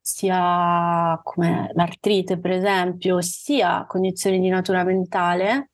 sia 0.00 1.20
come 1.24 1.72
l'artrite, 1.74 2.38
per 2.38 2.52
esempio, 2.52 3.20
sia 3.22 3.84
condizioni 3.88 4.38
di 4.38 4.48
natura 4.48 4.84
mentale. 4.84 5.70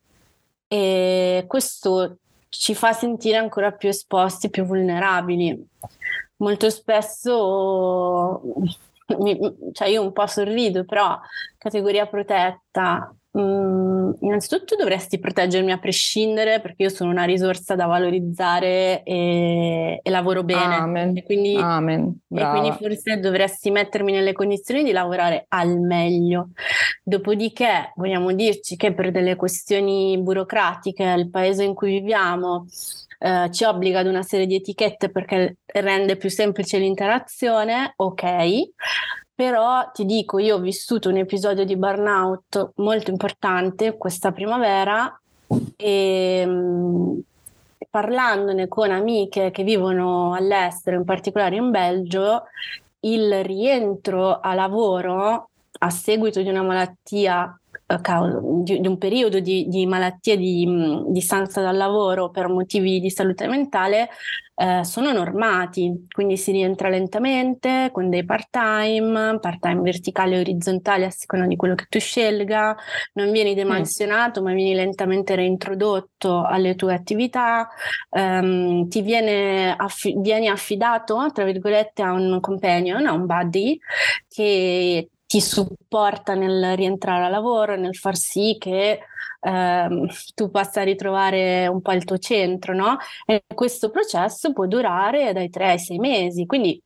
E 0.68 1.44
questo 1.46 2.16
ci 2.48 2.74
fa 2.74 2.94
sentire 2.94 3.36
ancora 3.36 3.72
più 3.72 3.90
esposti, 3.90 4.48
più 4.48 4.64
vulnerabili 4.64 5.68
molto 6.42 6.68
spesso, 6.70 8.42
cioè 9.72 9.88
io 9.88 10.02
un 10.02 10.12
po' 10.12 10.26
sorrido, 10.26 10.84
però 10.84 11.18
categoria 11.58 12.06
protetta, 12.06 13.14
Mm, 13.38 14.10
innanzitutto 14.20 14.76
dovresti 14.76 15.18
proteggermi 15.18 15.72
a 15.72 15.78
prescindere 15.78 16.60
perché 16.60 16.82
io 16.82 16.88
sono 16.90 17.10
una 17.10 17.24
risorsa 17.24 17.74
da 17.74 17.86
valorizzare 17.86 19.02
e, 19.04 20.00
e 20.02 20.10
lavoro 20.10 20.42
bene. 20.42 20.74
Amen. 20.74 21.16
E 21.16 21.22
quindi, 21.22 21.56
Amen. 21.56 22.14
e 22.28 22.48
quindi 22.50 22.72
forse 22.72 23.18
dovresti 23.20 23.70
mettermi 23.70 24.12
nelle 24.12 24.34
condizioni 24.34 24.84
di 24.84 24.92
lavorare 24.92 25.46
al 25.48 25.80
meglio. 25.80 26.50
Dopodiché 27.02 27.92
vogliamo 27.96 28.32
dirci 28.32 28.76
che 28.76 28.92
per 28.92 29.10
delle 29.10 29.34
questioni 29.34 30.18
burocratiche 30.18 31.02
il 31.02 31.30
paese 31.30 31.64
in 31.64 31.72
cui 31.72 32.00
viviamo 32.00 32.66
eh, 33.24 33.50
ci 33.52 33.62
obbliga 33.64 34.00
ad 34.00 34.06
una 34.06 34.22
serie 34.22 34.46
di 34.46 34.56
etichette 34.56 35.08
perché 35.08 35.58
rende 35.66 36.16
più 36.16 36.28
semplice 36.28 36.78
l'interazione, 36.78 37.92
ok. 37.94 38.70
Però 39.32 39.90
ti 39.92 40.04
dico, 40.04 40.38
io 40.40 40.56
ho 40.56 40.60
vissuto 40.60 41.08
un 41.08 41.16
episodio 41.18 41.64
di 41.64 41.76
burnout 41.76 42.72
molto 42.76 43.10
importante 43.10 43.96
questa 43.96 44.32
primavera 44.32 45.20
e 45.76 46.44
mm, 46.44 47.18
parlandone 47.88 48.66
con 48.66 48.90
amiche 48.90 49.52
che 49.52 49.62
vivono 49.62 50.34
all'estero, 50.34 50.96
in 50.96 51.04
particolare 51.04 51.56
in 51.56 51.70
Belgio, 51.70 52.44
il 53.00 53.44
rientro 53.44 54.40
a 54.40 54.52
lavoro 54.54 55.50
a 55.78 55.90
seguito 55.90 56.42
di 56.42 56.48
una 56.48 56.62
malattia 56.62 57.56
di, 58.62 58.80
di 58.80 58.86
un 58.86 58.98
periodo 58.98 59.40
di, 59.40 59.66
di 59.68 59.86
malattia 59.86 60.36
di 60.36 60.66
distanza 61.08 61.60
dal 61.60 61.76
lavoro 61.76 62.30
per 62.30 62.48
motivi 62.48 63.00
di 63.00 63.10
salute 63.10 63.46
mentale 63.46 64.08
eh, 64.54 64.84
sono 64.84 65.12
normati, 65.12 66.06
quindi 66.10 66.36
si 66.36 66.52
rientra 66.52 66.88
lentamente 66.88 67.88
con 67.90 68.10
dei 68.10 68.24
part-time, 68.24 69.38
part-time 69.40 69.80
verticali 69.80 70.34
e 70.34 70.40
orizzontali 70.40 71.04
a 71.04 71.10
seconda 71.10 71.46
di 71.46 71.56
quello 71.56 71.74
che 71.74 71.86
tu 71.88 71.98
scelga, 71.98 72.76
non 73.14 73.32
vieni 73.32 73.54
demansionato 73.54 74.40
mm. 74.40 74.44
ma 74.44 74.52
vieni 74.52 74.74
lentamente 74.74 75.34
reintrodotto 75.34 76.44
alle 76.44 76.74
tue 76.76 76.94
attività, 76.94 77.68
ehm, 78.10 78.88
ti 78.88 79.00
viene 79.00 79.74
affi- 79.74 80.14
vieni 80.18 80.48
affidato, 80.48 81.30
tra 81.32 81.44
virgolette, 81.44 82.02
a 82.02 82.12
un 82.12 82.38
companion, 82.40 83.06
a 83.06 83.12
un 83.12 83.26
buddy 83.26 83.78
che 84.28 85.08
ti 85.32 85.40
supporta 85.40 86.34
nel 86.34 86.76
rientrare 86.76 87.24
a 87.24 87.30
lavoro, 87.30 87.74
nel 87.74 87.96
far 87.96 88.16
sì 88.16 88.58
che 88.60 88.98
ehm, 89.40 90.06
tu 90.34 90.50
possa 90.50 90.82
ritrovare 90.82 91.66
un 91.68 91.80
po' 91.80 91.92
il 91.92 92.04
tuo 92.04 92.18
centro, 92.18 92.74
no? 92.74 92.98
E 93.24 93.44
questo 93.54 93.88
processo 93.88 94.52
può 94.52 94.66
durare 94.66 95.32
dai 95.32 95.48
tre 95.48 95.70
ai 95.70 95.78
sei 95.78 95.96
mesi, 95.98 96.44
quindi 96.44 96.78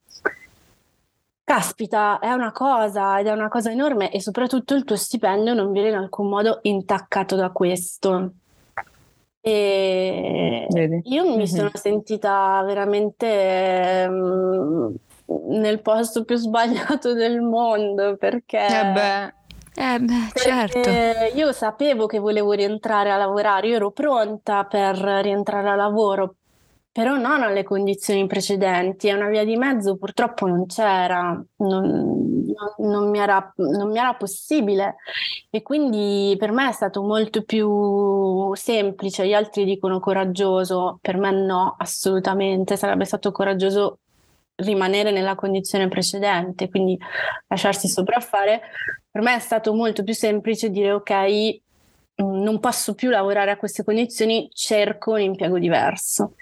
caspita, 1.42 2.20
è 2.20 2.30
una 2.30 2.52
cosa 2.52 3.18
ed 3.18 3.26
è 3.26 3.32
una 3.32 3.48
cosa 3.48 3.72
enorme 3.72 4.12
e 4.12 4.20
soprattutto 4.20 4.76
il 4.76 4.85
tuo 4.85 4.94
stipendio 4.94 5.52
non 5.52 5.72
viene 5.72 5.88
in 5.88 5.96
alcun 5.96 6.28
modo 6.28 6.61
intaccato 6.62 7.35
da 7.35 7.50
questo. 7.50 8.30
E 9.40 10.68
Vedi. 10.70 11.00
io 11.02 11.24
mi 11.24 11.37
mm-hmm. 11.37 11.44
sono 11.46 11.70
sentita 11.74 12.62
veramente 12.64 14.06
um, 14.09 14.94
nel 15.48 15.80
posto 15.82 16.24
più 16.24 16.36
sbagliato 16.36 17.12
del 17.12 17.40
mondo 17.40 18.16
perché... 18.16 18.66
Eh 18.66 18.92
beh. 18.92 19.34
Eh 19.78 20.00
beh, 20.00 20.30
certo. 20.32 21.36
Io 21.36 21.52
sapevo 21.52 22.06
che 22.06 22.18
volevo 22.18 22.52
rientrare 22.52 23.10
a 23.10 23.18
lavorare, 23.18 23.68
io 23.68 23.76
ero 23.76 23.90
pronta 23.90 24.64
per 24.64 24.96
rientrare 24.96 25.68
a 25.68 25.74
lavoro, 25.74 26.36
però 26.90 27.18
non 27.18 27.42
alle 27.42 27.62
condizioni 27.62 28.26
precedenti, 28.26 29.08
e 29.08 29.12
una 29.12 29.28
via 29.28 29.44
di 29.44 29.54
mezzo 29.54 29.98
purtroppo 29.98 30.46
non 30.46 30.64
c'era, 30.64 31.38
non, 31.56 32.46
non, 32.78 33.10
mi 33.10 33.18
era, 33.18 33.52
non, 33.56 33.90
mi 33.90 33.98
era, 33.98 34.14
possibile 34.14 34.96
e 35.50 35.60
quindi 35.60 36.34
per 36.38 36.52
me 36.52 36.70
è 36.70 36.72
stato 36.72 37.02
molto 37.02 37.42
più 37.42 38.54
semplice, 38.54 39.26
gli 39.26 39.34
altri 39.34 39.66
dicono 39.66 40.00
coraggioso, 40.00 40.98
per 41.02 41.18
me 41.18 41.32
no, 41.32 41.74
assolutamente, 41.78 42.78
sarebbe 42.78 43.04
stato 43.04 43.30
coraggioso 43.30 43.98
rimanere 44.56 45.10
nella 45.10 45.34
condizione 45.34 45.88
precedente, 45.88 46.68
quindi 46.68 46.98
lasciarsi 47.48 47.88
sopraffare, 47.88 48.62
per 49.10 49.22
me 49.22 49.36
è 49.36 49.38
stato 49.40 49.74
molto 49.74 50.02
più 50.02 50.14
semplice 50.14 50.70
dire 50.70 50.92
ok, 50.92 51.12
mm, 52.22 52.42
non 52.42 52.60
posso 52.60 52.94
più 52.94 53.10
lavorare 53.10 53.50
a 53.50 53.56
queste 53.56 53.84
condizioni, 53.84 54.48
cerco 54.52 55.12
un 55.12 55.20
impiego 55.20 55.58
diverso. 55.58 56.34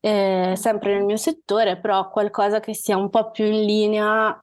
Eh, 0.00 0.54
sempre 0.56 0.94
nel 0.94 1.04
mio 1.04 1.16
settore, 1.16 1.78
però 1.78 2.08
qualcosa 2.10 2.60
che 2.60 2.74
sia 2.74 2.96
un 2.96 3.10
po' 3.10 3.30
più 3.30 3.44
in 3.44 3.64
linea 3.64 4.42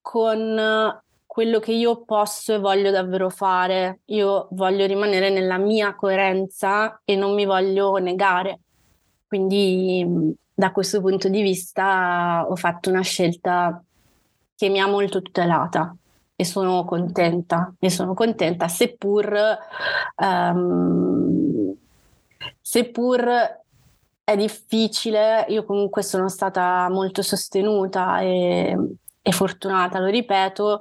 con 0.00 1.00
quello 1.26 1.60
che 1.60 1.72
io 1.72 2.02
posso 2.04 2.54
e 2.54 2.58
voglio 2.58 2.90
davvero 2.90 3.30
fare. 3.30 4.00
Io 4.06 4.48
voglio 4.52 4.86
rimanere 4.86 5.30
nella 5.30 5.58
mia 5.58 5.94
coerenza 5.94 7.00
e 7.04 7.16
non 7.16 7.34
mi 7.34 7.44
voglio 7.44 7.96
negare. 7.98 8.60
Quindi 9.26 10.04
mm, 10.04 10.30
da 10.60 10.72
questo 10.72 11.00
punto 11.00 11.30
di 11.30 11.40
vista 11.40 12.44
ho 12.46 12.54
fatto 12.54 12.90
una 12.90 13.00
scelta 13.00 13.82
che 14.54 14.68
mi 14.68 14.78
ha 14.78 14.86
molto 14.86 15.22
tutelata 15.22 15.96
e 16.36 16.44
sono 16.44 16.84
contenta, 16.84 17.74
e 17.78 17.88
sono 17.88 18.12
contenta, 18.12 18.68
seppur, 18.68 19.34
um, 20.16 21.74
seppur 22.60 23.58
è 24.22 24.36
difficile, 24.36 25.46
io 25.48 25.64
comunque 25.64 26.02
sono 26.02 26.28
stata 26.28 26.90
molto 26.90 27.22
sostenuta 27.22 28.20
e, 28.20 28.76
e 29.22 29.32
fortunata, 29.32 29.98
lo 29.98 30.08
ripeto, 30.08 30.80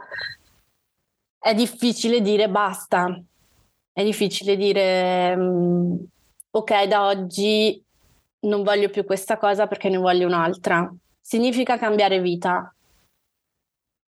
è 1.40 1.56
difficile 1.56 2.20
dire 2.20 2.50
basta, 2.50 3.18
è 3.94 4.04
difficile 4.04 4.58
dire 4.58 5.34
um, 5.38 6.06
ok 6.52 6.84
da 6.84 7.06
oggi 7.08 7.82
non 8.42 8.64
voglio 8.64 8.90
più 8.90 9.04
questa 9.06 9.38
cosa 9.38 9.68
perché 9.68 9.90
ne 9.90 9.98
voglio 9.98 10.28
un'altra. 10.28 10.92
Significa 11.20 11.78
cambiare 11.78 12.20
vita. 12.22 12.74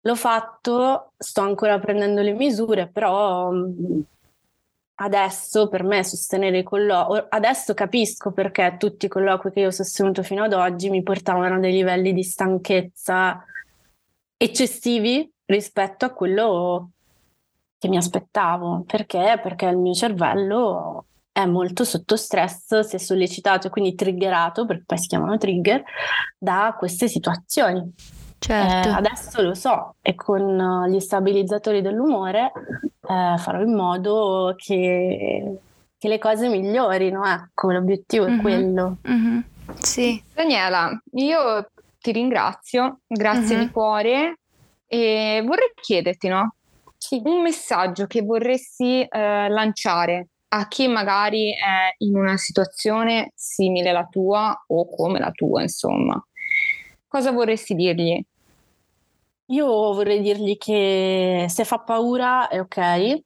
L'ho 0.02 0.15
fatto, 0.15 1.12
sto 1.18 1.42
ancora 1.42 1.80
prendendo 1.80 2.22
le 2.22 2.34
misure, 2.34 2.88
però 2.88 3.52
mm, 3.52 4.00
adesso 4.96 5.68
per 5.68 5.84
me 5.84 6.04
sostenere 6.04 6.60
i 6.60 6.63
colloqui, 6.63 7.26
adesso 7.30 7.74
capisco 7.74 8.32
perché 8.32 8.76
tutti 8.80 9.06
i 9.06 9.10
colloqui 9.10 9.52
che 9.52 9.60
io 9.62 9.68
ho 9.68 9.72
sostenuto 9.72 10.24
fino 10.24 10.44
ad 10.44 10.54
oggi 10.54 10.89
mi 10.89 11.04
portavano 11.04 11.56
a 11.56 11.60
dei 11.60 11.74
livelli 11.74 12.13
di 12.13 12.24
stanchezza 12.24 13.44
eccessivi 14.38 15.30
rispetto 15.46 16.06
a 16.06 16.12
quello 16.12 16.92
che 17.78 17.88
mi 17.89 17.98
aspettavo. 17.98 18.84
Perché? 18.86 19.39
Perché 19.42 19.65
il 19.65 19.78
mio 19.78 19.94
cervello 19.94 21.06
è 21.41 21.45
molto 21.45 21.84
sotto 21.84 22.15
stress, 22.15 22.80
si 22.80 22.95
è 22.95 22.99
sollecitato 22.99 23.67
e 23.67 23.69
quindi 23.69 23.95
triggerato, 23.95 24.65
perché 24.65 24.84
poi 24.86 24.97
si 24.97 25.08
chiamano 25.08 25.38
trigger, 25.38 25.84
da 26.38 26.75
queste 26.78 27.08
situazioni. 27.08 27.93
Certo. 28.39 28.88
Eh, 28.88 28.91
adesso 28.91 29.41
lo 29.41 29.54
so 29.54 29.95
e 30.02 30.15
con 30.15 30.86
gli 30.88 30.99
stabilizzatori 30.99 31.82
dell'umore 31.82 32.52
eh, 33.10 33.36
farò 33.38 33.62
in 33.62 33.75
modo 33.75 34.54
che, 34.56 35.58
che, 35.97 36.08
le 36.08 36.17
cose 36.17 36.47
migliorino, 36.47 37.25
ecco, 37.25 37.71
l'obiettivo 37.71 38.25
mm-hmm. 38.25 38.38
è 38.38 38.41
quello. 38.41 38.97
Mm-hmm. 39.08 39.39
Sì. 39.80 40.23
Daniela, 40.34 40.89
io 41.13 41.69
ti 41.99 42.12
ringrazio, 42.12 42.99
grazie 43.08 43.58
mm-hmm. 43.58 43.65
di 43.65 43.71
cuore 43.71 44.39
e 44.88 45.43
vorrei 45.45 45.71
chiederti, 45.75 46.28
no? 46.30 46.56
Sì. 46.97 47.21
Un 47.23 47.41
messaggio 47.41 48.08
che 48.08 48.21
vorresti 48.21 49.04
eh, 49.04 49.49
lanciare 49.49 50.28
a 50.50 50.68
chi 50.68 50.88
magari 50.88 51.52
è 51.52 51.94
in 52.00 52.18
una 52.18 52.38
situazione 52.38 53.32
simile 53.36 53.90
alla 53.90 54.08
tua 54.10 54.64
o 54.68 54.88
come 54.90 55.20
la 55.20 55.32
tua, 55.32 55.62
insomma. 55.62 56.22
Cosa 57.08 57.32
vorresti 57.32 57.76
dirgli? 57.76 58.24
Io 59.48 59.66
vorrei 59.66 60.22
dirgli 60.22 60.58
che 60.58 61.46
se 61.50 61.64
fa 61.66 61.80
paura 61.80 62.48
è 62.48 62.60
ok, 62.60 63.22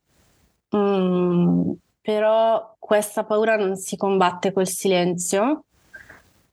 mm, 0.75 1.71
però 2.01 2.75
questa 2.79 3.23
paura 3.25 3.57
non 3.57 3.75
si 3.75 3.97
combatte 3.97 4.53
col 4.53 4.67
silenzio, 4.67 5.65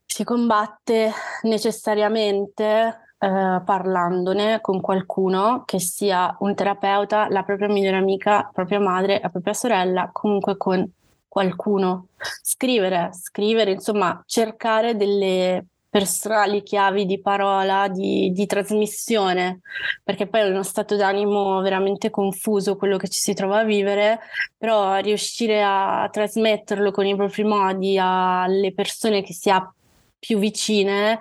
si 0.05 0.23
combatte 0.25 1.11
necessariamente 1.43 3.00
eh, 3.23 3.61
parlandone 3.63 4.61
con 4.61 4.81
qualcuno 4.81 5.61
che 5.63 5.79
sia 5.79 6.35
un 6.39 6.55
terapeuta, 6.55 7.27
la 7.29 7.43
propria 7.43 7.67
migliore 7.67 7.97
amica, 7.97 8.49
propria 8.51 8.79
madre, 8.79 9.19
la 9.21 9.29
propria 9.29 9.53
sorella, 9.53 10.09
comunque 10.11 10.57
con 10.57 10.89
qualcuno. 11.27 12.07
Scrivere, 12.41 13.11
scrivere, 13.13 13.73
insomma, 13.73 14.23
cercare 14.25 14.95
delle 14.95 15.65
personali 15.87 16.63
chiavi 16.63 17.05
di 17.05 17.21
parola, 17.21 17.87
di, 17.89 18.31
di, 18.31 18.45
trasmissione, 18.47 19.59
perché 20.03 20.25
poi 20.25 20.41
è 20.41 20.49
uno 20.49 20.63
stato 20.63 20.95
d'animo 20.95 21.61
veramente 21.61 22.09
confuso 22.09 22.75
quello 22.75 22.97
che 22.97 23.07
ci 23.07 23.19
si 23.19 23.33
trova 23.35 23.59
a 23.59 23.63
vivere, 23.63 24.19
però 24.57 24.95
riuscire 24.95 25.61
a 25.61 26.09
trasmetterlo 26.11 26.89
con 26.89 27.05
i 27.05 27.15
propri 27.15 27.43
modi 27.43 27.99
alle 27.99 28.73
persone 28.73 29.21
che 29.21 29.33
si 29.33 29.51
ha 29.51 29.71
più 30.17 30.39
vicine 30.39 31.19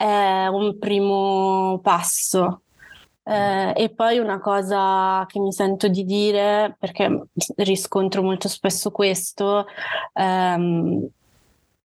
è 0.00 0.46
un 0.46 0.78
primo 0.78 1.78
passo. 1.82 2.62
Eh, 3.22 3.72
e 3.76 3.90
poi 3.90 4.18
una 4.18 4.40
cosa 4.40 5.26
che 5.28 5.38
mi 5.38 5.52
sento 5.52 5.88
di 5.88 6.06
dire, 6.06 6.74
perché 6.78 7.26
riscontro 7.56 8.22
molto 8.22 8.48
spesso 8.48 8.90
questo, 8.90 9.66
ehm, 10.14 11.06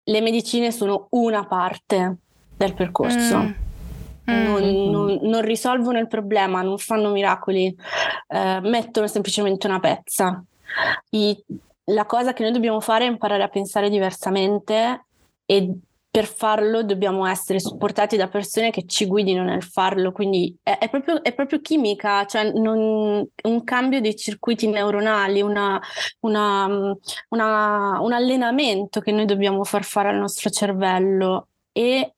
le 0.05 0.21
medicine 0.21 0.71
sono 0.71 1.09
una 1.11 1.45
parte 1.45 2.19
del 2.57 2.75
percorso. 2.75 3.39
Mm. 3.39 3.53
Non, 4.27 4.63
mm. 4.63 4.91
non, 4.91 5.19
non, 5.23 5.41
risolvono 5.43 5.99
il 5.99 6.07
problema, 6.07 6.63
non 6.63 6.79
fanno 6.79 7.11
miracoli, 7.11 7.77
eh, 8.29 8.61
mettono 8.63 9.09
semplicemente 9.09 9.67
una 9.67 9.81
pezza. 9.81 10.43
I, 11.11 11.45
la 11.87 12.07
cosa 12.07 12.33
che 12.33 12.45
noi 12.45 12.53
dobbiamo 12.53 12.81
fare 12.81 13.07
è 13.07 13.11
imparare 13.11 13.43
a 13.43 13.49
pensare 13.49 13.91
diversamente 13.91 15.05
e 15.45 15.79
per 16.15 16.27
farlo 16.27 16.85
dobbiamo 16.85 17.27
essere 17.27 17.59
supportati 17.59 18.17
da 18.17 18.29
persone 18.29 18.71
che 18.71 18.87
ci 18.87 19.05
guidino 19.05 19.43
nel 19.43 19.65
farlo, 19.65 20.13
quindi 20.13 20.57
è, 20.63 20.79
è, 20.79 20.89
proprio, 20.89 21.21
è 21.25 21.35
proprio, 21.35 21.61
chimica, 21.61 22.25
cioè 22.25 22.53
non, 22.53 23.27
un 23.43 23.65
cambio 23.65 24.01
dei 24.01 24.15
circuiti 24.15 24.69
neuronali, 24.69 25.43
una, 25.43 25.81
una, 26.21 26.95
una, 27.31 27.99
un 28.01 28.13
allenamento 28.13 29.01
che 29.01 29.11
noi 29.11 29.25
dobbiamo 29.25 29.65
far 29.65 29.83
fare 29.83 30.11
al 30.11 30.19
nostro 30.19 30.51
cervello 30.51 31.49
e 31.73 32.15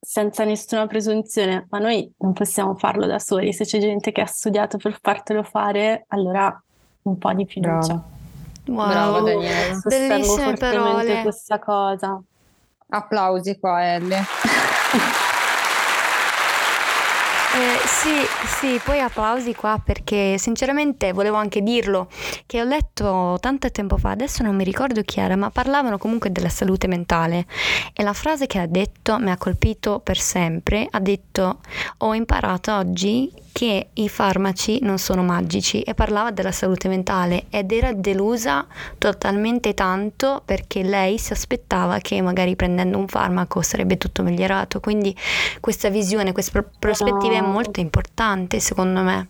senza 0.00 0.42
nessuna 0.42 0.88
presunzione, 0.88 1.68
ma 1.70 1.78
noi 1.78 2.12
non 2.18 2.32
possiamo 2.32 2.74
farlo 2.74 3.06
da 3.06 3.20
soli, 3.20 3.52
se 3.52 3.64
c'è 3.64 3.78
gente 3.78 4.10
che 4.10 4.20
ha 4.20 4.26
studiato 4.26 4.78
per 4.78 4.98
fartelo 5.00 5.44
fare, 5.44 6.06
allora 6.08 6.60
un 7.02 7.16
po' 7.16 7.32
di 7.34 7.46
fiducia. 7.46 8.02
Bravo, 8.64 8.80
wow. 8.80 8.88
Bravo 8.88 9.20
Daniele. 9.20 9.74
Sostengo 9.74 10.08
Bellissime 10.08 10.54
parole. 10.54 11.22
questa 11.22 11.60
cosa. 11.60 12.20
Applausi 12.90 13.58
qua, 13.58 13.84
Elle. 13.84 14.24
Eh, 17.58 17.86
sì, 17.86 18.10
sì, 18.46 18.80
poi 18.84 19.00
applausi 19.00 19.52
qua 19.54 19.80
perché 19.84 20.38
sinceramente 20.38 21.12
volevo 21.12 21.36
anche 21.36 21.60
dirlo, 21.60 22.08
che 22.46 22.60
ho 22.60 22.64
letto 22.64 23.36
tanto 23.40 23.68
tempo 23.70 23.96
fa, 23.96 24.10
adesso 24.10 24.44
non 24.44 24.54
mi 24.54 24.62
ricordo 24.62 25.02
chi 25.02 25.18
era, 25.18 25.34
ma 25.34 25.50
parlavano 25.50 25.98
comunque 25.98 26.30
della 26.30 26.50
salute 26.50 26.86
mentale 26.86 27.46
e 27.94 28.02
la 28.04 28.12
frase 28.12 28.46
che 28.46 28.60
ha 28.60 28.66
detto 28.66 29.18
mi 29.18 29.30
ha 29.30 29.36
colpito 29.36 29.98
per 29.98 30.18
sempre, 30.18 30.86
ha 30.88 31.00
detto 31.00 31.58
ho 31.98 32.14
imparato 32.14 32.76
oggi 32.76 33.32
che 33.58 33.88
i 33.94 34.08
farmaci 34.08 34.78
non 34.82 34.98
sono 34.98 35.24
magici 35.24 35.82
e 35.82 35.92
parlava 35.92 36.30
della 36.30 36.52
salute 36.52 36.86
mentale 36.86 37.46
ed 37.50 37.72
era 37.72 37.92
delusa 37.92 38.64
totalmente 38.98 39.74
tanto 39.74 40.42
perché 40.44 40.84
lei 40.84 41.18
si 41.18 41.32
aspettava 41.32 41.98
che 41.98 42.22
magari 42.22 42.54
prendendo 42.54 42.98
un 42.98 43.08
farmaco 43.08 43.60
sarebbe 43.60 43.96
tutto 43.98 44.22
migliorato, 44.22 44.78
quindi 44.78 45.12
questa 45.58 45.88
visione, 45.88 46.30
questa 46.30 46.64
prospettiva 46.78 47.34
è 47.34 47.40
molto 47.40 47.80
importante 47.80 48.60
secondo 48.60 49.00
me. 49.00 49.28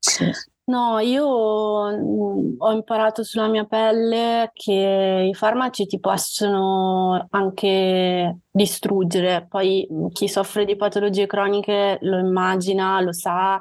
Sì. 0.00 0.30
No, 0.66 0.98
io 0.98 1.26
mm, 1.92 2.54
ho 2.58 2.72
imparato 2.72 3.22
sulla 3.22 3.48
mia 3.48 3.64
pelle 3.66 4.50
che 4.54 5.28
i 5.30 5.34
farmaci 5.34 5.84
ti 5.86 6.00
possono 6.00 7.26
anche 7.30 8.38
distruggere. 8.50 9.46
Poi 9.46 9.86
mm, 9.92 10.06
chi 10.08 10.26
soffre 10.26 10.64
di 10.64 10.74
patologie 10.76 11.26
croniche 11.26 11.98
lo 12.00 12.18
immagina, 12.18 12.98
lo 13.02 13.12
sa, 13.12 13.60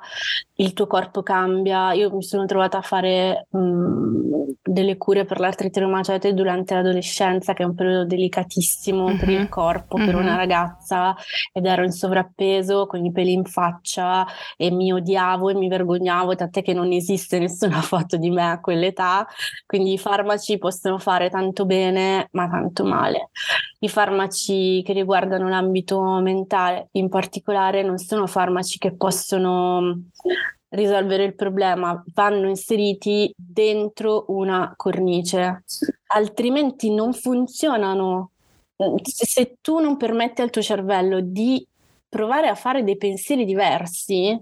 il 0.55 0.73
tuo 0.73 0.85
corpo 0.87 1.23
cambia. 1.23 1.93
Io 1.93 2.13
mi 2.13 2.23
sono 2.23 2.45
trovata 2.45 2.77
a 2.77 2.81
fare 2.81 3.47
mh, 3.49 3.57
mm, 3.57 4.33
delle 4.61 4.97
cure 4.97 5.25
per 5.25 5.39
l'artrite 5.39 5.79
reumatoide 5.79 6.33
durante 6.33 6.75
l'adolescenza, 6.75 7.53
che 7.53 7.63
è 7.63 7.65
un 7.65 7.75
periodo 7.75 8.05
delicatissimo 8.05 9.05
mm-hmm. 9.07 9.17
per 9.17 9.29
il 9.29 9.49
corpo, 9.49 9.97
mm-hmm. 9.97 10.05
per 10.05 10.15
una 10.15 10.35
ragazza, 10.35 11.15
ed 11.51 11.65
ero 11.65 11.83
in 11.83 11.91
sovrappeso 11.91 12.85
con 12.85 13.03
i 13.03 13.11
peli 13.11 13.33
in 13.33 13.45
faccia 13.45 14.25
e 14.55 14.69
mi 14.71 14.93
odiavo 14.93 15.49
e 15.49 15.55
mi 15.55 15.67
vergognavo, 15.67 16.35
tant'è 16.35 16.61
che 16.61 16.73
non 16.73 16.91
esiste 16.91 17.39
nessuna 17.39 17.81
foto 17.81 18.17
di 18.17 18.29
me 18.29 18.51
a 18.51 18.59
quell'età. 18.59 19.27
Quindi 19.65 19.93
i 19.93 19.97
farmaci 19.97 20.57
possono 20.57 20.99
fare 20.99 21.29
tanto 21.29 21.65
bene, 21.65 22.27
ma 22.31 22.47
tanto 22.47 22.83
male. 22.85 23.29
I 23.79 23.89
farmaci 23.89 24.81
che 24.83 24.93
riguardano 24.93 25.49
l'ambito 25.49 26.01
mentale 26.21 26.87
in 26.91 27.09
particolare 27.09 27.83
non 27.83 27.97
sono 27.97 28.27
farmaci 28.27 28.77
che 28.77 28.95
possono 28.95 30.03
risolvere 30.73 31.23
il 31.23 31.35
problema, 31.35 32.03
vanno 32.13 32.47
inseriti 32.47 33.31
dentro 33.35 34.25
una 34.29 34.73
cornice, 34.75 35.63
altrimenti 36.07 36.93
non 36.93 37.13
funzionano. 37.13 38.31
Se 39.03 39.57
tu 39.61 39.79
non 39.79 39.97
permetti 39.97 40.41
al 40.41 40.49
tuo 40.49 40.61
cervello 40.61 41.19
di 41.21 41.65
provare 42.09 42.47
a 42.47 42.55
fare 42.55 42.83
dei 42.83 42.97
pensieri 42.97 43.45
diversi, 43.45 44.39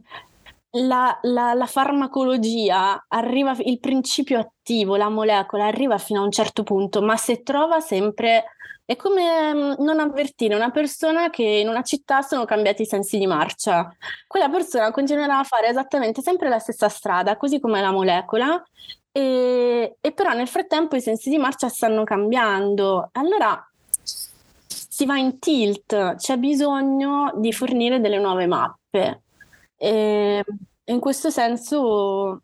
la, 0.76 1.18
la, 1.24 1.54
la, 1.54 1.66
farmacologia 1.66 3.06
arriva, 3.10 3.56
il 3.60 3.80
principio 3.80 4.40
attivo, 4.40 4.96
la 4.96 5.10
molecola 5.10 5.66
arriva 5.66 5.98
fino 5.98 6.22
a 6.22 6.24
un 6.24 6.32
certo 6.32 6.64
punto, 6.64 7.02
ma 7.02 7.18
se 7.18 7.44
trova 7.44 7.82
sempre 7.82 8.46
è 8.86 8.96
come 8.96 9.54
mm, 9.54 9.74
non 9.80 10.00
avvertire 10.00 10.56
una 10.56 10.72
persona 10.72 11.30
che 11.30 11.44
in 11.44 11.68
una 11.68 11.82
città 11.84 12.22
sono 12.22 12.46
cambiati 12.46 12.84
i 12.84 12.86
sensi 12.86 13.18
di 13.18 13.28
marcia. 13.28 13.94
Quella 14.28 14.50
persona 14.50 14.92
continuerà 14.92 15.40
a 15.40 15.44
fare 15.44 15.68
esattamente 15.68 16.22
sempre 16.22 16.50
la 16.50 16.60
stessa 16.60 16.90
strada, 16.90 17.38
così 17.38 17.60
come 17.60 17.82
la 17.82 17.92
molecola, 17.92 18.62
e, 19.12 19.98
e 20.00 20.12
però 20.14 20.34
nel 20.34 20.48
frattempo 20.48 20.96
i 20.96 21.02
sensi 21.02 21.30
di 21.30 21.38
marcia 21.38 21.70
stanno 21.70 22.04
cambiando. 22.04 23.10
Allora 23.14 23.66
si 24.66 25.06
va 25.06 25.18
in 25.18 25.40
tilt, 25.40 26.16
c'è 26.16 26.38
bisogno 26.38 27.32
di 27.36 27.52
fornire 27.54 28.00
delle 28.00 28.20
nuove 28.20 28.46
mappe. 28.46 29.22
E 29.78 30.44
in 30.86 31.00
questo 31.00 31.30
senso 31.30 32.42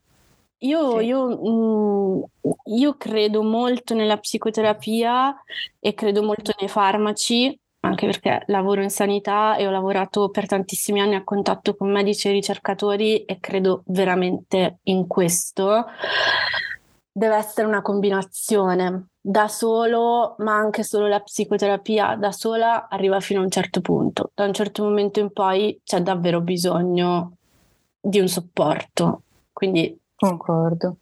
io, 0.60 1.00
sì. 1.00 1.06
io, 1.06 1.28
mm, 1.28 2.22
io, 2.76 2.96
credo 2.98 3.44
molto 3.44 3.94
nella 3.94 4.18
psicoterapia 4.18 5.36
e 5.80 5.94
credo 5.94 6.24
molto 6.24 6.54
nei 6.60 6.70
farmaci, 6.70 7.60
anche 7.82 8.06
perché 8.06 8.44
lavoro 8.48 8.82
in 8.82 8.90
sanità 8.90 9.56
e 9.56 9.68
ho 9.68 9.72
lavorato 9.72 10.30
per 10.30 10.48
tantissimi 10.48 11.00
anni 11.00 11.16
a 11.16 11.24
contatto 11.24 11.76
con 11.76 11.92
medici 11.92 12.28
e 12.28 12.32
ricercatori 12.32 13.24
e 13.26 13.40
credo 13.40 13.84
veramente 13.88 14.80
in 14.84 15.08
questo. 15.08 15.86
Deve 17.12 17.36
essere 17.36 17.68
una 17.68 17.82
combinazione 17.82 19.08
da 19.20 19.48
solo, 19.48 20.36
ma 20.40 20.56
anche 20.56 20.84
solo 20.84 21.08
la 21.08 21.20
psicoterapia 21.20 22.16
da 22.16 22.32
sola 22.32 22.88
arriva 22.88 23.20
fino 23.20 23.42
a 23.42 23.44
un 23.44 23.50
certo 23.50 23.82
punto. 23.82 24.32
Da 24.34 24.46
un 24.46 24.54
certo 24.54 24.84
momento 24.84 25.20
in 25.20 25.32
poi 25.32 25.80
c'è 25.84 26.02
davvero 26.02 26.42
bisogno 26.42 27.38
di 28.00 28.20
un 28.20 28.28
supporto. 28.28 29.24
Quindi 29.52 30.00
Concordo. 30.18 30.98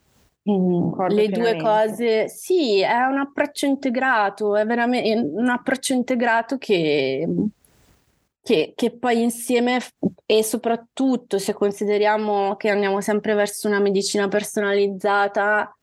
Mm, 0.47 0.93
le 1.07 1.29
due 1.29 1.55
cose, 1.55 2.27
sì, 2.27 2.81
è 2.81 3.05
un 3.05 3.17
approccio 3.17 3.65
integrato, 3.65 4.55
è 4.55 4.65
veramente 4.65 5.17
un 5.17 5.49
approccio 5.49 5.93
integrato 5.93 6.59
che, 6.59 7.27
che, 8.43 8.73
che 8.75 8.91
poi 8.91 9.23
insieme 9.23 9.79
e 10.25 10.43
soprattutto 10.43 11.39
se 11.39 11.53
consideriamo 11.53 12.57
che 12.57 12.69
andiamo 12.69 13.01
sempre 13.01 13.33
verso 13.33 13.67
una 13.67 13.79
medicina 13.79 14.27
personalizzata, 14.27 15.75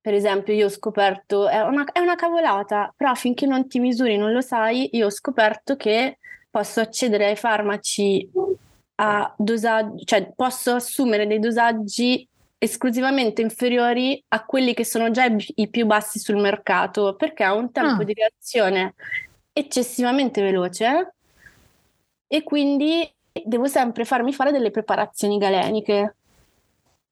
per 0.00 0.14
esempio, 0.14 0.54
io 0.54 0.66
ho 0.66 0.70
scoperto, 0.70 1.48
è 1.48 1.60
una, 1.60 1.84
è 1.92 1.98
una 1.98 2.14
cavolata, 2.14 2.90
però 2.96 3.14
finché 3.14 3.44
non 3.44 3.68
ti 3.68 3.78
misuri, 3.78 4.16
non 4.16 4.32
lo 4.32 4.40
sai, 4.40 4.88
io 4.92 5.06
ho 5.06 5.10
scoperto 5.10 5.76
che 5.76 6.18
posso 6.48 6.80
accedere 6.80 7.26
ai 7.26 7.36
farmaci 7.36 8.26
a 9.00 9.34
dosaggi, 9.36 10.06
cioè 10.06 10.32
posso 10.34 10.72
assumere 10.76 11.26
dei 11.26 11.40
dosaggi 11.40 12.26
esclusivamente 12.58 13.40
inferiori 13.40 14.22
a 14.28 14.44
quelli 14.44 14.74
che 14.74 14.84
sono 14.84 15.10
già 15.10 15.26
i 15.54 15.68
più 15.68 15.86
bassi 15.86 16.18
sul 16.18 16.36
mercato, 16.36 17.14
perché 17.14 17.44
ha 17.44 17.54
un 17.54 17.70
tempo 17.70 18.02
ah. 18.02 18.04
di 18.04 18.14
reazione 18.14 18.94
eccessivamente 19.52 20.42
veloce 20.42 21.14
e 22.26 22.42
quindi 22.42 23.10
devo 23.44 23.66
sempre 23.66 24.04
farmi 24.04 24.32
fare 24.32 24.52
delle 24.52 24.70
preparazioni 24.70 25.38
galeniche. 25.38 26.16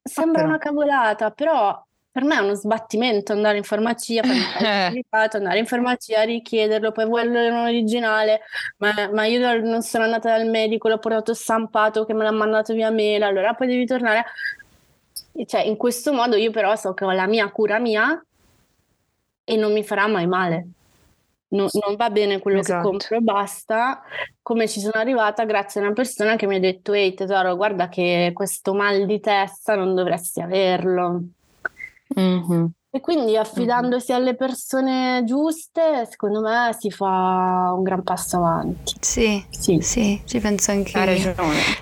Sembra 0.03 0.42
ah, 0.42 0.47
una 0.47 0.59
cavolata, 0.59 1.30
però 1.30 1.84
per 2.11 2.24
me 2.24 2.36
è 2.36 2.40
uno 2.40 2.55
sbattimento 2.55 3.32
andare 3.32 3.59
in 3.59 3.62
farmacia, 3.62 4.22
andare 4.24 5.59
in 5.59 5.66
farmacia, 5.66 6.22
richiederlo, 6.22 6.90
poi 6.90 7.05
vuole 7.05 7.49
un 7.49 7.57
originale, 7.57 8.40
ma, 8.78 9.11
ma, 9.12 9.26
io 9.26 9.61
non 9.61 9.82
sono 9.82 10.05
andata 10.05 10.30
dal 10.36 10.49
medico, 10.49 10.88
l'ho 10.88 10.99
portato 10.99 11.34
stampato 11.34 12.05
che 12.05 12.14
me 12.14 12.24
l'ha 12.24 12.32
mandato 12.32 12.72
via 12.72 12.90
mail, 12.90 13.22
allora 13.22 13.55
poi 13.55 13.66
devi 13.66 13.84
tornare. 13.84 14.24
Cioè, 15.45 15.62
in 15.62 15.76
questo 15.76 16.12
modo 16.12 16.37
io 16.37 16.51
però 16.51 16.74
so 16.76 16.95
che 16.95 17.05
ho 17.05 17.11
la 17.11 17.26
mia 17.26 17.51
cura 17.51 17.78
mia 17.78 18.24
e 19.45 19.57
non 19.57 19.72
mi 19.72 19.84
farà 19.84 20.07
mai 20.07 20.26
male. 20.26 20.68
Non, 21.49 21.68
non 21.72 21.95
va 21.95 22.11
bene 22.11 22.41
quello 22.41 22.61
esatto. 22.61 22.82
che 22.82 22.89
compro 22.89 23.20
basta. 23.20 24.03
Come 24.43 24.68
ci 24.68 24.80
sono 24.80 24.95
arrivata 24.95 25.45
grazie 25.45 25.80
a 25.80 25.84
una 25.84 25.93
persona 25.93 26.37
che 26.37 26.47
mi 26.47 26.57
ha 26.57 26.61
detto: 26.61 26.93
Ehi 26.93 27.14
tesoro, 27.14 27.55
guarda 27.57 27.89
che 27.89 28.32
questo 28.34 28.74
mal 28.74 29.07
di 29.07 29.20
testa 29.20 29.74
non 29.74 29.95
dovresti 29.95 30.41
averlo. 30.41 31.22
Mm-hmm. 32.18 32.64
E 32.97 33.01
quindi 33.01 33.36
affidandosi 33.36 34.11
mm-hmm. 34.11 34.20
alle 34.22 34.34
persone 34.34 35.22
giuste, 35.26 36.07
secondo 36.09 36.40
me 36.40 36.74
si 36.78 36.90
fa 36.90 37.70
un 37.76 37.82
gran 37.82 38.03
passo 38.03 38.38
avanti. 38.38 38.94
Sì, 39.01 39.44
sì, 39.51 39.80
sì 39.82 40.22
ci 40.24 40.40
penso 40.40 40.70
anche 40.70 40.99
io. 40.99 41.34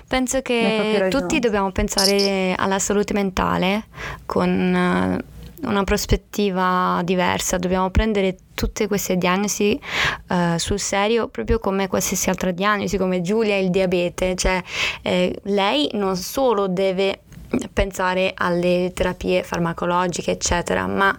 Penso 0.09 0.41
che 0.41 1.07
tutti 1.09 1.39
dobbiamo 1.39 1.71
pensare 1.71 2.53
alla 2.57 2.79
salute 2.79 3.13
mentale 3.13 3.85
con 4.25 4.49
eh, 4.49 5.23
una 5.65 5.83
prospettiva 5.85 6.99
diversa, 7.05 7.57
dobbiamo 7.57 7.89
prendere 7.91 8.35
tutte 8.53 8.87
queste 8.87 9.15
diagnosi 9.15 9.79
uh, 10.29 10.57
sul 10.57 10.79
serio 10.79 11.27
proprio 11.27 11.59
come 11.59 11.87
qualsiasi 11.87 12.29
altra 12.29 12.51
diagnosi, 12.51 12.97
come 12.97 13.21
Giulia 13.21 13.57
il 13.57 13.69
diabete, 13.69 14.35
cioè 14.35 14.61
eh, 15.01 15.33
lei 15.43 15.89
non 15.93 16.15
solo 16.17 16.67
deve 16.67 17.21
pensare 17.71 18.33
alle 18.35 18.91
terapie 18.93 19.43
farmacologiche, 19.43 20.31
eccetera, 20.31 20.87
ma 20.87 21.15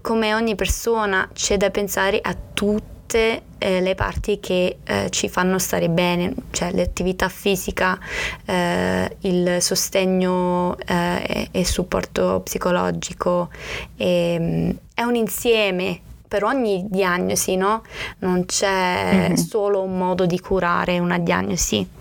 come 0.00 0.34
ogni 0.34 0.54
persona 0.54 1.28
c'è 1.32 1.56
da 1.56 1.70
pensare 1.70 2.20
a 2.22 2.36
tutte 2.52 3.42
eh, 3.58 3.80
le 3.80 3.94
parti 3.94 4.40
che 4.40 4.78
eh, 4.84 5.08
ci 5.10 5.28
fanno 5.28 5.58
stare 5.58 5.88
bene, 5.88 6.32
cioè 6.50 6.72
l'attività 6.72 7.28
fisica, 7.28 7.98
eh, 8.44 9.16
il 9.20 9.58
sostegno 9.60 10.76
eh, 10.86 11.48
e 11.50 11.58
il 11.58 11.66
supporto 11.66 12.40
psicologico. 12.44 13.50
E, 13.96 14.36
mm, 14.38 14.70
è 14.94 15.02
un 15.02 15.14
insieme 15.14 16.00
per 16.26 16.44
ogni 16.44 16.86
diagnosi, 16.88 17.56
no? 17.56 17.82
Non 18.20 18.46
c'è 18.46 19.12
mm-hmm. 19.12 19.34
solo 19.34 19.82
un 19.82 19.98
modo 19.98 20.26
di 20.26 20.38
curare 20.38 21.00
una 21.00 21.18
diagnosi 21.18 21.98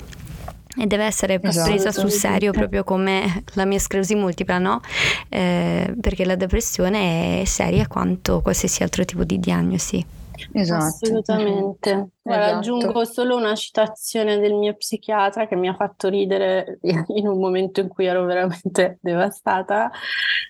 e 0.80 0.88
deve 0.88 1.03
essere 1.03 1.39
esatto. 1.41 1.69
presa 1.69 1.91
sul 1.91 2.09
serio 2.09 2.51
proprio 2.51 2.84
come 2.84 3.43
la 3.53 3.65
mia 3.65 3.80
sclerosi 3.80 4.15
multipla, 4.15 4.57
no? 4.57 4.80
Eh, 5.27 5.93
perché 5.99 6.25
la 6.25 6.36
depressione 6.36 7.41
è 7.41 7.45
seria 7.45 7.88
quanto 7.88 8.41
qualsiasi 8.41 8.84
altro 8.84 9.03
tipo 9.03 9.23
di 9.23 9.39
diagnosi. 9.39 10.05
Esatto. 10.53 10.83
Assolutamente. 10.83 12.09
Esatto. 12.21 12.55
Aggiungo 12.55 13.05
solo 13.05 13.35
una 13.35 13.55
citazione 13.55 14.39
del 14.39 14.53
mio 14.53 14.75
psichiatra 14.75 15.47
che 15.47 15.55
mi 15.55 15.67
ha 15.67 15.75
fatto 15.75 16.09
ridere 16.09 16.79
in 17.07 17.27
un 17.27 17.39
momento 17.39 17.79
in 17.79 17.87
cui 17.87 18.05
ero 18.05 18.25
veramente 18.25 18.97
devastata. 19.01 19.91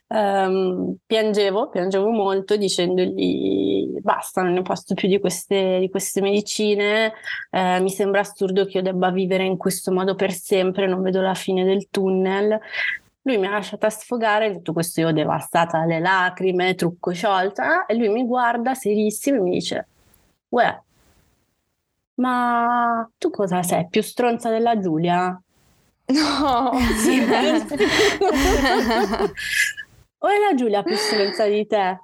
Um, 0.08 0.98
piangevo, 1.06 1.70
piangevo 1.70 2.10
molto 2.10 2.58
dicendogli 2.58 4.00
basta, 4.02 4.42
non 4.42 4.54
ne 4.54 4.62
posso 4.62 4.94
più 4.94 5.08
di 5.08 5.20
queste, 5.20 5.80
di 5.80 5.90
queste 5.90 6.22
medicine, 6.22 7.14
eh, 7.52 7.80
mi 7.80 7.90
sembra 7.90 8.22
assurdo 8.22 8.66
che 8.66 8.78
io 8.78 8.84
debba 8.84 9.12
vivere 9.12 9.44
in 9.44 9.58
questo 9.58 9.92
modo 9.92 10.16
per 10.16 10.32
sempre, 10.32 10.88
non 10.88 11.02
vedo 11.02 11.22
la 11.22 11.36
fine 11.36 11.64
del 11.64 11.90
tunnel. 11.90 12.60
Lui 13.30 13.38
mi 13.38 13.46
ha 13.46 13.52
lasciata 13.52 13.92
sfogare, 13.92 14.52
tutto 14.54 14.74
questo 14.74 15.02
io 15.02 15.14
devastata 15.14 15.78
alle 15.78 16.00
lacrime, 16.00 16.74
trucco 16.74 17.14
sciolta, 17.14 17.86
e 17.86 17.94
lui 17.94 18.10
mi 18.10 18.26
guarda 18.26 18.74
serissimo 18.74 19.38
e 19.38 19.42
mi 19.42 19.52
dice, 19.52 19.88
uè, 20.50 20.82
ma 22.16 23.08
tu 23.20 23.30
cosa 23.30 23.62
sei? 23.62 23.88
Più 23.88 24.02
stronza 24.02 24.50
della 24.50 24.80
Giulia? 24.80 25.40
No, 26.10 26.72
sì, 26.98 27.20
o 30.18 30.28
è 30.28 30.40
la 30.40 30.56
Giulia 30.56 30.82
più 30.82 30.96
stronza 30.96 31.46
di 31.46 31.68
te? 31.68 32.02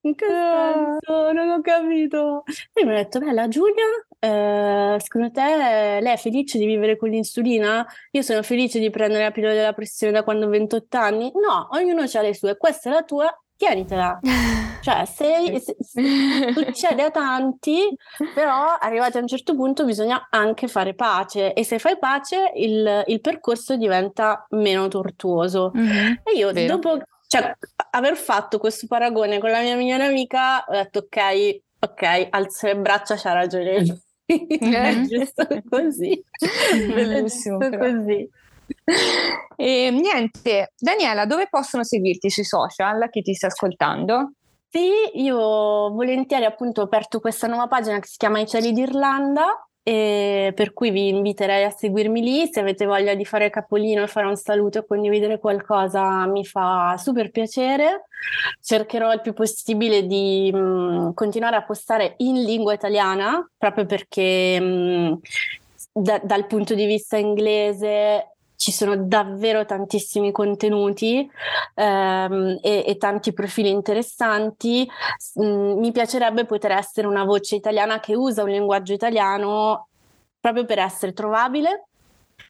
In 0.00 0.14
che 0.14 0.24
senso? 0.24 1.30
Non 1.30 1.50
ho 1.50 1.60
capito. 1.60 2.44
E 2.72 2.86
mi 2.86 2.92
ha 2.92 2.94
detto, 2.94 3.18
beh, 3.18 3.32
la 3.32 3.48
Giulia, 3.48 3.84
eh, 4.24 4.96
secondo 5.00 5.30
te 5.30 6.00
lei 6.00 6.14
è 6.14 6.16
felice 6.16 6.56
di 6.56 6.64
vivere 6.64 6.96
con 6.96 7.10
l'insulina? 7.10 7.86
Io 8.12 8.22
sono 8.22 8.42
felice 8.42 8.78
di 8.78 8.88
prendere 8.88 9.24
la 9.24 9.30
pillola 9.30 9.52
della 9.52 9.74
pressione 9.74 10.12
da 10.14 10.24
quando 10.24 10.46
ho 10.46 10.48
28 10.48 10.96
anni? 10.96 11.30
No, 11.34 11.68
ognuno 11.72 12.04
ha 12.10 12.20
le 12.22 12.34
sue. 12.34 12.56
Questa 12.56 12.88
è 12.88 12.92
la 12.92 13.02
tua, 13.02 13.30
tienitela. 13.54 14.18
cioè, 14.80 15.04
se, 15.04 15.60
se, 15.60 16.52
succede 16.54 17.02
a 17.02 17.10
tanti, 17.10 17.94
però 18.34 18.76
arrivati 18.80 19.18
a 19.18 19.20
un 19.20 19.26
certo 19.26 19.54
punto 19.54 19.84
bisogna 19.84 20.28
anche 20.30 20.68
fare 20.68 20.94
pace 20.94 21.52
e 21.52 21.62
se 21.62 21.78
fai 21.78 21.98
pace 21.98 22.50
il, 22.54 23.02
il 23.06 23.20
percorso 23.20 23.76
diventa 23.76 24.46
meno 24.50 24.88
tortuoso. 24.88 25.70
Mm-hmm. 25.76 26.12
E 26.22 26.32
io 26.34 26.50
Vero. 26.50 26.76
dopo 26.76 27.02
cioè, 27.26 27.54
aver 27.90 28.16
fatto 28.16 28.58
questo 28.58 28.86
paragone 28.86 29.38
con 29.38 29.50
la 29.50 29.60
mia 29.60 29.76
migliore 29.76 30.06
amica, 30.06 30.64
ho 30.66 30.72
detto 30.72 31.00
ok, 31.00 31.60
ok, 31.80 32.28
alzo 32.30 32.68
le 32.68 32.76
braccia, 32.76 33.16
c'ha 33.16 33.32
ragione. 33.34 34.02
È 34.26 35.00
giusto 35.02 35.46
così. 35.68 36.24
Bellissimo. 36.70 37.58
Giusto 37.58 37.78
così. 37.78 38.28
E 39.56 39.90
niente, 39.90 40.72
Daniela, 40.78 41.26
dove 41.26 41.48
possono 41.48 41.84
seguirti 41.84 42.30
sui 42.30 42.44
social? 42.44 43.08
Chi 43.10 43.22
ti 43.22 43.34
sta 43.34 43.48
ascoltando? 43.48 44.32
Sì, 44.68 44.90
io 45.14 45.90
volentieri 45.90 46.44
appunto 46.44 46.80
ho 46.80 46.84
aperto 46.84 47.20
questa 47.20 47.46
nuova 47.46 47.68
pagina 47.68 48.00
che 48.00 48.08
si 48.08 48.16
chiama 48.16 48.40
I 48.40 48.46
cieli 48.46 48.72
d'Irlanda 48.72 49.68
e 49.86 50.52
per 50.56 50.72
cui 50.72 50.90
vi 50.90 51.08
inviterei 51.08 51.62
a 51.62 51.70
seguirmi 51.70 52.22
lì. 52.22 52.48
Se 52.50 52.58
avete 52.58 52.86
voglia 52.86 53.14
di 53.14 53.26
fare 53.26 53.50
capolino 53.50 54.02
e 54.02 54.06
fare 54.06 54.26
un 54.26 54.34
saluto 54.34 54.78
e 54.78 54.86
condividere 54.86 55.38
qualcosa, 55.38 56.26
mi 56.26 56.44
fa 56.44 56.96
super 56.98 57.30
piacere. 57.30 58.06
Cercherò 58.62 59.12
il 59.12 59.20
più 59.20 59.34
possibile 59.34 60.06
di 60.06 60.50
mh, 60.50 60.58
mm, 60.58 61.10
continuare 61.12 61.56
a 61.56 61.64
postare 61.64 62.14
in 62.18 62.42
lingua 62.42 62.72
italiana, 62.72 63.46
proprio 63.58 63.84
perché 63.84 64.58
mh, 64.58 64.64
mm, 64.64 65.12
da, 65.92 66.18
dal 66.24 66.46
punto 66.46 66.74
di 66.74 66.86
vista 66.86 67.18
inglese 67.18 68.33
ci 68.64 68.72
sono 68.72 68.96
davvero 68.96 69.66
tantissimi 69.66 70.32
contenuti 70.32 71.30
ehm, 71.74 72.60
e, 72.62 72.84
e, 72.86 72.96
tanti 72.96 73.34
profili 73.34 73.68
interessanti. 73.68 74.88
Mm, 75.38 75.78
mi 75.80 75.92
piacerebbe 75.92 76.46
poter 76.46 76.70
essere 76.70 77.06
una 77.06 77.24
voce 77.24 77.56
italiana 77.56 78.00
che 78.00 78.14
usa 78.14 78.42
un 78.42 78.48
linguaggio 78.48 78.94
italiano 78.94 79.88
proprio 80.40 80.64
per 80.64 80.78
essere 80.78 81.12
trovabile 81.12 81.88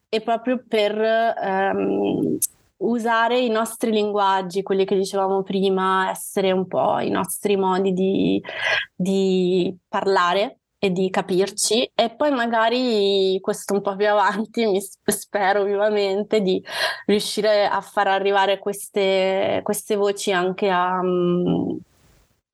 e 0.08 0.20
proprio 0.20 0.62
per 0.68 0.96
ehm, 0.96 2.38
usare 2.76 3.40
i 3.40 3.48
nostri 3.48 3.90
linguaggi, 3.90 4.62
quelli 4.62 4.84
che 4.84 4.94
dicevamo 4.94 5.42
prima, 5.42 6.10
essere 6.10 6.52
un 6.52 6.68
po' 6.68 7.00
i 7.00 7.10
nostri 7.10 7.56
modi 7.56 7.92
di, 7.92 8.40
di 8.94 9.76
parlare 9.88 10.60
e 10.84 10.90
di 10.90 11.08
capirci 11.08 11.90
e 11.94 12.10
poi 12.14 12.30
magari 12.30 13.38
questo 13.40 13.72
un 13.72 13.80
po' 13.80 13.96
più 13.96 14.06
avanti 14.06 14.66
mi 14.66 14.78
spero 15.06 15.64
vivamente 15.64 16.42
di 16.42 16.62
riuscire 17.06 17.66
a 17.66 17.80
far 17.80 18.08
arrivare 18.08 18.58
queste, 18.58 19.60
queste 19.62 19.96
voci 19.96 20.30
anche 20.30 20.68
a, 20.68 21.02
mm, 21.02 21.76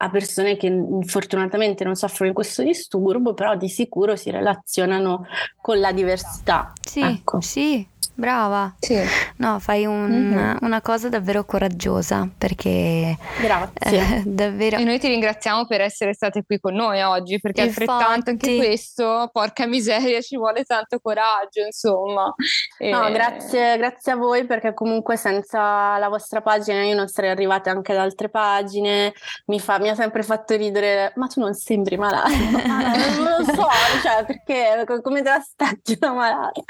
a 0.03 0.09
persone 0.09 0.57
che 0.57 0.73
fortunatamente 1.05 1.85
non 1.85 1.95
soffrono 1.95 2.31
di 2.31 2.35
questo 2.35 2.63
disturbo, 2.63 3.35
però 3.35 3.55
di 3.55 3.69
sicuro 3.69 4.17
si 4.17 4.31
relazionano 4.31 5.27
con 5.61 5.79
la 5.79 5.93
diversità. 5.93 6.73
Sì, 6.81 7.01
ecco. 7.01 7.41
sì, 7.43 7.87
Brava. 8.21 8.75
Sì. 8.79 9.01
No, 9.37 9.59
fai 9.61 9.87
un, 9.87 10.11
mm-hmm. 10.11 10.57
una 10.61 10.83
cosa 10.83 11.09
davvero 11.09 11.47
coraggiosa 11.47 12.29
perché... 12.37 13.17
Grazie. 13.41 14.19
Eh, 14.19 14.23
davvero... 14.29 14.77
E 14.77 14.85
noi 14.85 14.99
ti 14.99 15.09
ringraziamo 15.09 15.65
per 15.67 15.81
essere 15.81 16.13
state 16.13 16.45
qui 16.45 16.61
con 16.61 16.75
noi 16.75 17.01
oggi 17.01 17.41
perché 17.41 17.63
Infatti. 17.63 17.91
altrettanto 17.91 18.31
anche 18.31 18.57
questo, 18.57 19.31
porca 19.33 19.67
miseria, 19.67 20.21
ci 20.21 20.37
vuole 20.37 20.65
tanto 20.65 21.01
coraggio, 21.01 21.65
insomma. 21.65 22.35
E... 22.77 22.91
No, 22.91 23.11
grazie, 23.11 23.79
grazie 23.79 24.13
a 24.13 24.17
voi 24.17 24.45
perché 24.45 24.75
comunque 24.75 25.17
senza 25.17 25.97
la 25.97 26.09
vostra 26.09 26.43
pagina 26.43 26.83
io 26.83 26.95
non 26.95 27.09
sarei 27.09 27.31
arrivata 27.31 27.71
anche 27.71 27.93
ad 27.93 27.99
altre 27.99 28.29
pagine. 28.29 29.15
Mi, 29.47 29.59
fa, 29.59 29.79
mi 29.79 29.89
ha 29.91 29.95
sempre 29.95 30.23
fatto 30.23 30.57
ridere, 30.57 31.13
ma 31.17 31.27
tu 31.27 31.41
non 31.41 31.55
sembri 31.55 31.97
malata. 31.97 32.29
non 33.19 33.37
lo 33.39 33.45
so, 33.45 33.67
cioè 34.03 34.25
perché 34.25 34.85
come 35.03 35.23
te 35.23 35.29
la 35.29 35.41
stacchi 35.41 35.99
una 36.01 36.13
malata? 36.13 36.61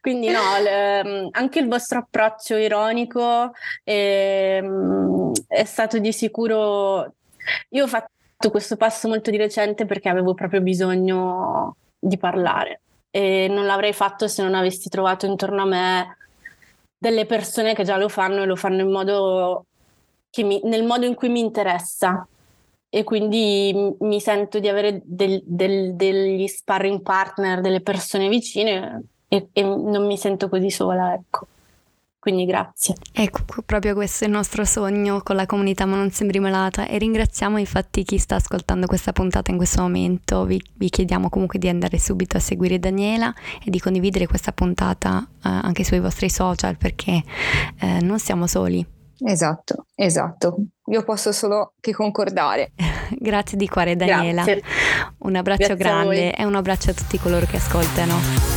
Quindi 0.00 0.28
no, 0.28 0.40
le, 0.62 0.98
ehm, 1.00 1.28
anche 1.32 1.58
il 1.58 1.68
vostro 1.68 1.98
approccio 1.98 2.56
ironico 2.56 3.52
è, 3.82 4.60
ehm, 4.62 5.32
è 5.48 5.64
stato 5.64 5.98
di 5.98 6.12
sicuro... 6.12 7.14
Io 7.70 7.84
ho 7.84 7.88
fatto 7.88 8.50
questo 8.50 8.76
passo 8.76 9.08
molto 9.08 9.30
di 9.30 9.36
recente 9.36 9.86
perché 9.86 10.08
avevo 10.08 10.34
proprio 10.34 10.60
bisogno 10.60 11.76
di 11.98 12.18
parlare 12.18 12.80
e 13.10 13.46
non 13.48 13.66
l'avrei 13.66 13.92
fatto 13.92 14.28
se 14.28 14.42
non 14.42 14.54
avessi 14.54 14.88
trovato 14.88 15.26
intorno 15.26 15.62
a 15.62 15.66
me 15.66 16.16
delle 16.98 17.26
persone 17.26 17.74
che 17.74 17.84
già 17.84 17.96
lo 17.96 18.08
fanno 18.08 18.42
e 18.42 18.46
lo 18.46 18.56
fanno 18.56 18.80
in 18.82 18.90
modo 18.90 19.66
mi, 20.36 20.60
nel 20.64 20.84
modo 20.84 21.06
in 21.06 21.14
cui 21.14 21.28
mi 21.28 21.40
interessa 21.40 22.26
e 22.88 23.04
quindi 23.04 23.94
mi 24.00 24.20
sento 24.20 24.58
di 24.58 24.68
avere 24.68 25.02
del, 25.04 25.42
del, 25.44 25.94
degli 25.94 26.46
sparring 26.46 27.02
partner, 27.02 27.60
delle 27.60 27.80
persone 27.80 28.28
vicine 28.28 29.02
e, 29.28 29.48
e 29.52 29.62
non 29.62 30.06
mi 30.06 30.16
sento 30.16 30.48
così 30.48 30.70
sola, 30.70 31.14
ecco. 31.14 31.46
Quindi 32.26 32.44
grazie. 32.44 32.96
Ecco, 33.12 33.42
proprio 33.64 33.94
questo 33.94 34.24
è 34.24 34.26
il 34.26 34.32
nostro 34.32 34.64
sogno 34.64 35.20
con 35.22 35.36
la 35.36 35.46
comunità 35.46 35.86
Ma 35.86 35.94
non 35.94 36.10
sembri 36.10 36.40
malata 36.40 36.88
e 36.88 36.98
ringraziamo 36.98 37.56
infatti 37.56 38.02
chi 38.02 38.18
sta 38.18 38.34
ascoltando 38.34 38.88
questa 38.88 39.12
puntata 39.12 39.52
in 39.52 39.56
questo 39.56 39.82
momento. 39.82 40.44
Vi, 40.44 40.60
vi 40.74 40.88
chiediamo 40.88 41.28
comunque 41.28 41.60
di 41.60 41.68
andare 41.68 42.00
subito 42.00 42.36
a 42.36 42.40
seguire 42.40 42.80
Daniela 42.80 43.32
e 43.64 43.70
di 43.70 43.78
condividere 43.78 44.26
questa 44.26 44.50
puntata 44.50 45.24
eh, 45.24 45.36
anche 45.42 45.84
sui 45.84 46.00
vostri 46.00 46.28
social 46.28 46.76
perché 46.76 47.22
eh, 47.78 48.00
non 48.00 48.18
siamo 48.18 48.48
soli. 48.48 48.95
Esatto, 49.24 49.86
esatto. 49.94 50.56
Io 50.86 51.02
posso 51.02 51.32
solo 51.32 51.72
che 51.80 51.92
concordare. 51.92 52.72
Grazie 53.18 53.56
di 53.56 53.68
cuore 53.68 53.96
Daniela. 53.96 54.44
Grazie. 54.44 54.62
Un 55.18 55.36
abbraccio 55.36 55.74
Grazie 55.74 55.76
grande 55.76 56.34
e 56.34 56.44
un 56.44 56.54
abbraccio 56.54 56.90
a 56.90 56.94
tutti 56.94 57.18
coloro 57.18 57.46
che 57.46 57.56
ascoltano. 57.56 58.55